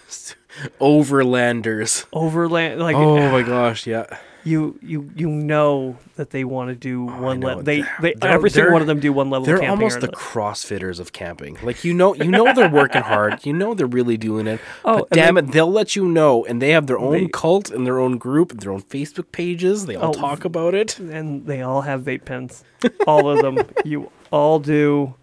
[0.80, 2.06] Overlanders.
[2.14, 4.06] overland like Oh my gosh, yeah.
[4.46, 7.48] you you you know that they want to do oh, one know.
[7.48, 7.64] level.
[7.64, 9.46] They they They're- every single one of them do one level.
[9.46, 10.08] They're camping almost the.
[10.10, 11.58] CrossFitters of camping.
[11.62, 13.46] Like you know, you know they're working hard.
[13.46, 14.60] You know they're really doing it.
[14.86, 17.28] Oh, but damn they- it, they'll let you know, and they have their own They-
[17.28, 19.86] cult and their own group, and their own Facebook pages.
[19.88, 21.00] They all Oh, talk about it.
[21.00, 22.64] and they all have vape pens.
[23.08, 23.58] All of them.
[23.86, 25.16] You all do.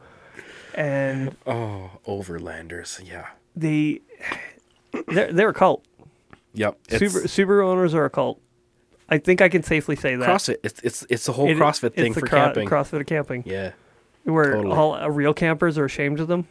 [0.74, 3.00] And Oh, Overlanders.
[3.06, 3.28] Yeah.
[3.56, 4.00] they
[5.08, 5.84] they're they're a cult.
[6.54, 6.78] Yep.
[6.88, 8.40] It's Subaru, Subaru owners are a cult.
[9.08, 10.28] I think I can safely say that.
[10.28, 10.56] CrossFit.
[10.62, 12.68] It's it's it's the whole It- CrossFit it's thing the for cro- camping.
[12.68, 13.72] CrossFit of camping, yeah.
[14.24, 14.74] where Totally.
[14.76, 16.46] all uh, real campers are ashamed of them,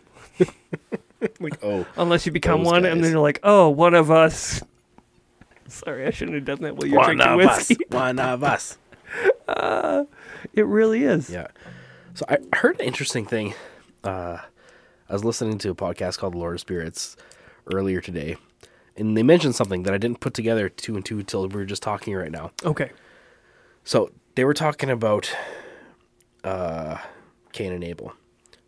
[1.39, 3.01] Like oh, unless you become Those one, and guys.
[3.03, 4.61] then you're like, oh, one of us.
[5.67, 7.69] Sorry, I shouldn't have done that while you're one drinking of us.
[7.69, 7.85] whiskey.
[7.89, 8.77] One of us.
[10.53, 11.29] It really is.
[11.29, 11.47] Yeah.
[12.15, 13.53] So I I heard an interesting thing.
[14.03, 14.37] Uh,
[15.09, 17.15] I was listening to a podcast called Lord of Spirits
[17.71, 18.37] earlier today,
[18.95, 21.65] and they mentioned something that I didn't put together two and two until we were
[21.65, 22.51] just talking right now.
[22.63, 22.91] Okay.
[23.83, 25.33] So they were talking about
[26.43, 26.97] uh,
[27.51, 28.13] Cain and Abel,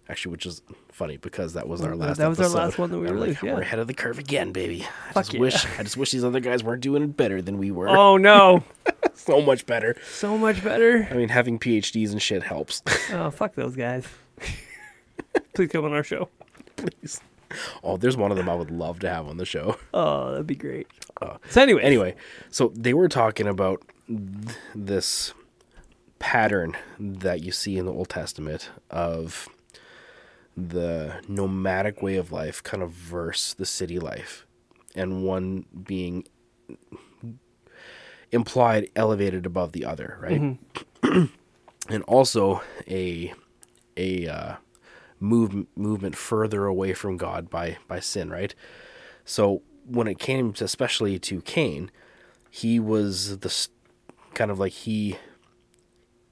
[0.09, 2.17] Actually, which is funny because that was our last.
[2.17, 3.53] That was our last one that we I'm like, yeah.
[3.53, 4.85] We're ahead of the curve again, baby.
[5.09, 5.39] I Fuck just yeah.
[5.39, 5.65] wish.
[5.79, 7.87] I just wish these other guys weren't doing it better than we were.
[7.87, 8.63] Oh no,
[9.15, 9.95] so much better.
[10.05, 11.07] so much better.
[11.09, 12.81] I mean, having PhDs and shit helps.
[13.11, 14.05] Oh fuck those guys.
[15.53, 16.29] Please come on our show.
[16.75, 17.21] Please.
[17.83, 19.77] Oh, there's one of them I would love to have on the show.
[19.93, 20.87] Oh, that'd be great.
[21.21, 22.15] Uh, so anyway, Anyway,
[22.49, 25.33] so they were talking about th- this
[26.19, 29.47] pattern that you see in the Old Testament of
[30.55, 34.45] the nomadic way of life kind of versus the city life,
[34.95, 36.23] and one being
[38.31, 40.57] implied elevated above the other, right?
[41.89, 43.33] and also a
[43.97, 44.55] a uh,
[45.23, 48.53] move, movement further away from God by by sin, right?
[49.25, 51.89] So when it came to especially to Cain,
[52.49, 53.69] he was the s-
[54.33, 55.17] kind of like he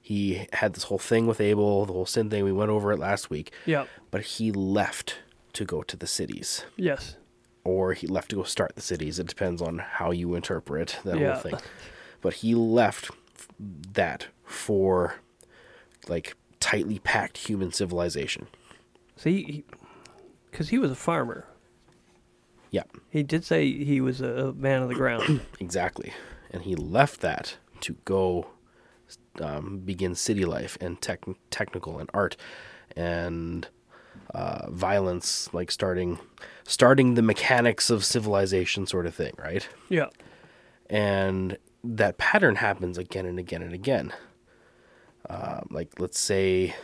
[0.00, 2.44] he had this whole thing with Abel, the whole sin thing.
[2.44, 5.18] We went over it last week, yeah, but he left
[5.54, 7.16] to go to the cities, yes,
[7.64, 9.18] or he left to go start the cities.
[9.18, 11.32] It depends on how you interpret that Yeah.
[11.34, 11.54] whole thing.
[12.20, 13.10] But he left
[13.58, 15.16] that for
[16.08, 18.46] like tightly packed human civilization.
[19.16, 19.64] See,
[20.50, 21.46] because he was a farmer.
[22.70, 25.42] Yeah, He did say he was a man of the ground.
[25.60, 26.14] exactly.
[26.50, 28.46] And he left that to go
[29.40, 32.36] um, begin city life and tech- technical and art
[32.96, 33.68] and
[34.34, 36.18] uh, violence, like starting
[36.64, 39.68] starting the mechanics of civilization, sort of thing, right?
[39.88, 40.08] yeah,
[40.88, 44.12] and that pattern happens again and again and again.
[45.28, 46.74] Um, like let's say,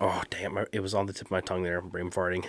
[0.00, 2.46] oh damn, it was on the tip of my tongue there, brain farting.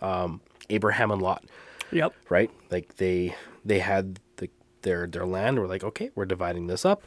[0.00, 0.40] Um,
[0.70, 1.44] Abraham and Lot,
[1.92, 2.50] yep, right?
[2.70, 3.34] Like they
[3.64, 4.48] they had the
[4.82, 5.58] their their land.
[5.58, 7.02] We're like, okay, we're dividing this up.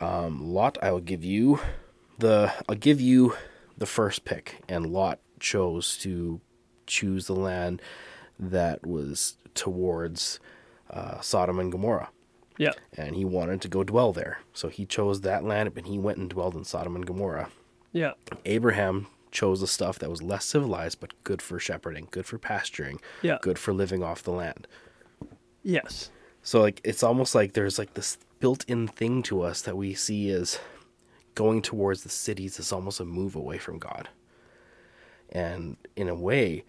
[0.00, 1.60] Um, Lot, I will give you
[2.18, 3.34] the I'll give you
[3.76, 6.40] the first pick, and Lot chose to
[6.86, 7.82] choose the land
[8.38, 10.40] that was towards
[10.90, 12.10] uh, Sodom and Gomorrah
[12.58, 14.38] yeah, and he wanted to go dwell there.
[14.52, 17.48] So he chose that land, and he went and dwelled in Sodom and Gomorrah.
[17.92, 18.12] Yeah,
[18.44, 23.00] Abraham chose the stuff that was less civilized, but good for shepherding, good for pasturing,
[23.22, 23.38] Yeah.
[23.40, 24.66] good for living off the land.
[25.62, 26.10] yes,
[26.42, 30.30] So like it's almost like there's like this built-in thing to us that we see
[30.30, 30.58] as
[31.36, 34.08] going towards the cities is almost a move away from God.
[35.30, 36.64] And in a way,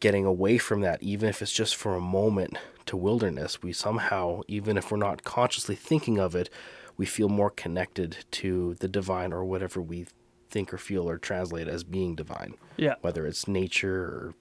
[0.00, 4.42] getting away from that, even if it's just for a moment to wilderness, we somehow,
[4.48, 6.50] even if we're not consciously thinking of it,
[6.96, 10.06] we feel more connected to the divine or whatever we
[10.50, 14.34] think or feel or translate as being divine yeah, whether it's nature or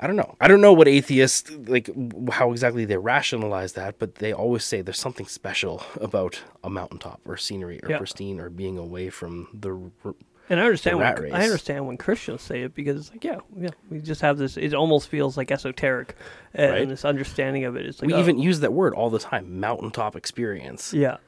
[0.00, 0.34] I don't know.
[0.40, 1.88] I don't know what atheists like
[2.30, 7.20] how exactly they rationalize that, but they always say there's something special about a mountaintop
[7.24, 7.98] or scenery or Yeah.
[7.98, 9.70] pristine or being away from the
[10.04, 10.14] r-
[10.50, 11.32] And I understand when, race.
[11.32, 14.56] I understand when Christians say it because it's like, yeah, yeah, we just have this.
[14.56, 16.16] It almost feels like esoteric,
[16.52, 16.88] and Right.
[16.88, 17.86] this understanding of it.
[17.86, 20.92] It's like, we oh, even use that word all the time, mountaintop experience.
[20.92, 21.18] yeah,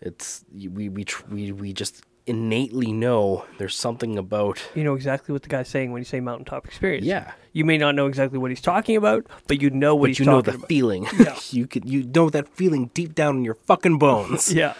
[0.00, 5.32] It's we we tr- we we just innately know there's something about you know exactly
[5.32, 7.04] what the guy's saying when you say mountaintop experience.
[7.04, 7.32] yeah.
[7.52, 10.18] you may not know exactly what he's talking about, but you know what But he's
[10.20, 10.68] you know talking the about.
[10.68, 11.06] feeling.
[11.18, 11.36] Yeah.
[11.50, 14.52] you could you know that feeling deep down in your fucking bones.
[14.62, 14.74] yeah,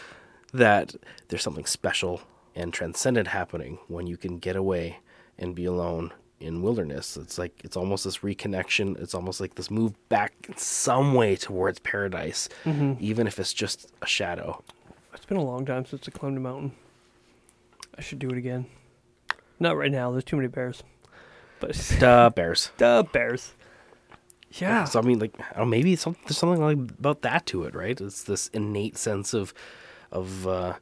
[0.52, 0.94] that
[1.28, 2.20] there's something special
[2.54, 4.98] and transcendent happening when you can get away
[5.38, 7.16] and be alone in wilderness.
[7.16, 9.00] It's like it's almost this reconnection.
[9.00, 12.94] It's almost like this move back in some way towards paradise, mm-hmm.
[13.00, 14.62] even if it's just a shadow.
[15.14, 16.72] It's been a long time since I climbed a mountain.
[17.96, 18.66] I should do it again.
[19.58, 20.10] Not right now.
[20.10, 20.82] There's too many bears.
[21.58, 22.70] But Duh, bears.
[22.78, 23.52] the bears.
[24.52, 24.84] Yeah.
[24.84, 27.74] So I mean, like, I don't maybe some, there's something like about that to it,
[27.74, 28.00] right?
[28.00, 29.52] It's this innate sense of
[30.10, 30.74] of uh,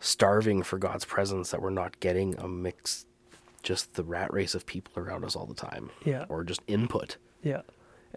[0.00, 3.06] starving for God's presence that we're not getting a mix,
[3.62, 6.26] just the rat race of people around us all the time, Yeah.
[6.28, 7.16] or just input.
[7.42, 7.62] Yeah,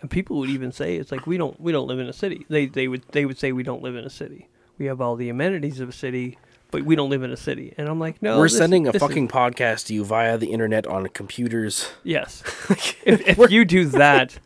[0.02, 2.46] and people would even say it's like we don't we don't live in a city.
[2.50, 4.50] They they would they would say we don't live in a city.
[4.82, 6.40] We have all the amenities of a city,
[6.72, 7.72] but we don't live in a city.
[7.78, 10.40] And I'm like, no, We're this- sending a this is- fucking podcast to you via
[10.40, 11.92] the internet on computers.
[12.04, 12.42] yes.
[13.06, 14.40] if if you do that,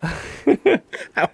[1.14, 1.30] how,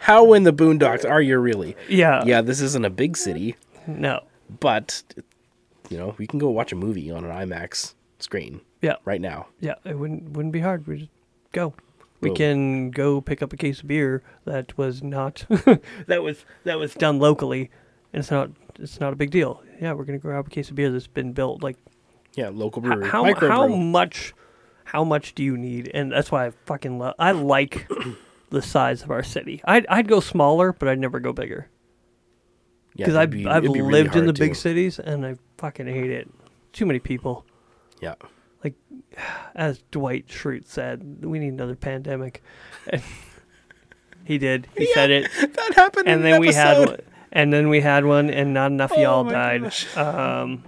[0.00, 1.74] How in the boondocks are you really?
[1.88, 3.56] yeah, Yeah, this isn't a big city,
[3.86, 4.20] no,
[4.60, 5.02] but
[5.88, 9.46] you know, we can go watch a movie on an IMAX screen yeah, right now.
[9.60, 10.86] yeah, it wouldn't wouldn't be hard.
[10.86, 11.10] We just
[11.52, 11.72] go.
[12.22, 15.44] We can go pick up a case of beer that was not
[16.06, 17.70] that was that was done locally,
[18.12, 19.62] and it's not it's not a big deal.
[19.80, 21.76] Yeah, we're gonna grab a case of beer that's been built like
[22.34, 23.08] Yeah, local brewery.
[23.08, 24.34] how how much
[24.84, 25.90] how much do you need?
[25.92, 27.88] And that's why i fucking love i like
[28.50, 29.60] the size of our city.
[29.64, 31.68] I'd, I'd go smaller but i'd never go bigger.
[32.94, 35.24] Yeah, because it'd i've, be- I've be really lived in the big to- cities and
[35.26, 36.30] i fucking hate it.
[36.72, 37.44] Too many people.
[38.00, 38.14] Yeah,
[38.64, 38.74] like
[39.54, 42.42] as Dwight Schrute said, we need another pandemic.
[42.88, 43.02] And
[44.24, 44.68] he did.
[44.76, 46.08] He Yeah, said it, That happened.
[46.08, 46.96] and in then an we had one,
[47.32, 49.72] and then we had one, and not enough Oh y'all died.
[49.96, 50.64] Um,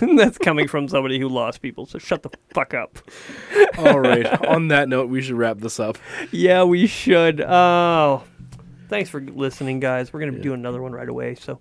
[0.16, 1.84] that's coming from somebody who lost people.
[1.86, 2.98] So shut the fuck up.
[3.78, 4.26] All right.
[4.46, 5.98] On that note, we should wrap this up.
[6.30, 7.40] Yeah, we should.
[7.40, 8.22] Oh,
[8.88, 10.12] thanks for listening, guys.
[10.12, 10.44] We're gonna be Yeah.
[10.44, 11.34] doing another one right away.
[11.34, 11.58] So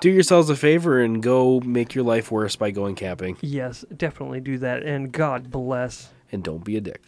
[0.00, 3.36] Do yourselves a favor and go make your life worse by going camping.
[3.40, 4.82] yes, definitely do that.
[4.82, 6.12] And God bless.
[6.32, 7.02] And don't be a dick.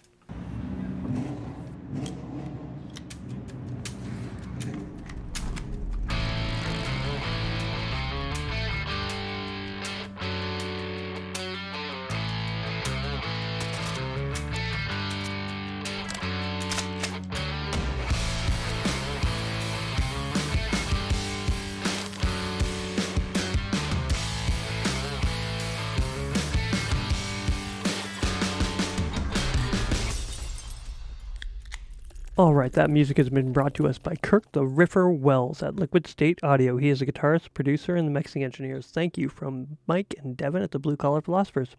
[32.42, 35.76] All right, that music has been brought to us by Kirk the Riffer Wells at
[35.76, 36.76] Liquid State Audio.
[36.76, 38.88] He is a guitarist, producer, and the mixing engineers.
[38.88, 41.76] Thank you from Mike and Devin at the Blue Collar Philosophers.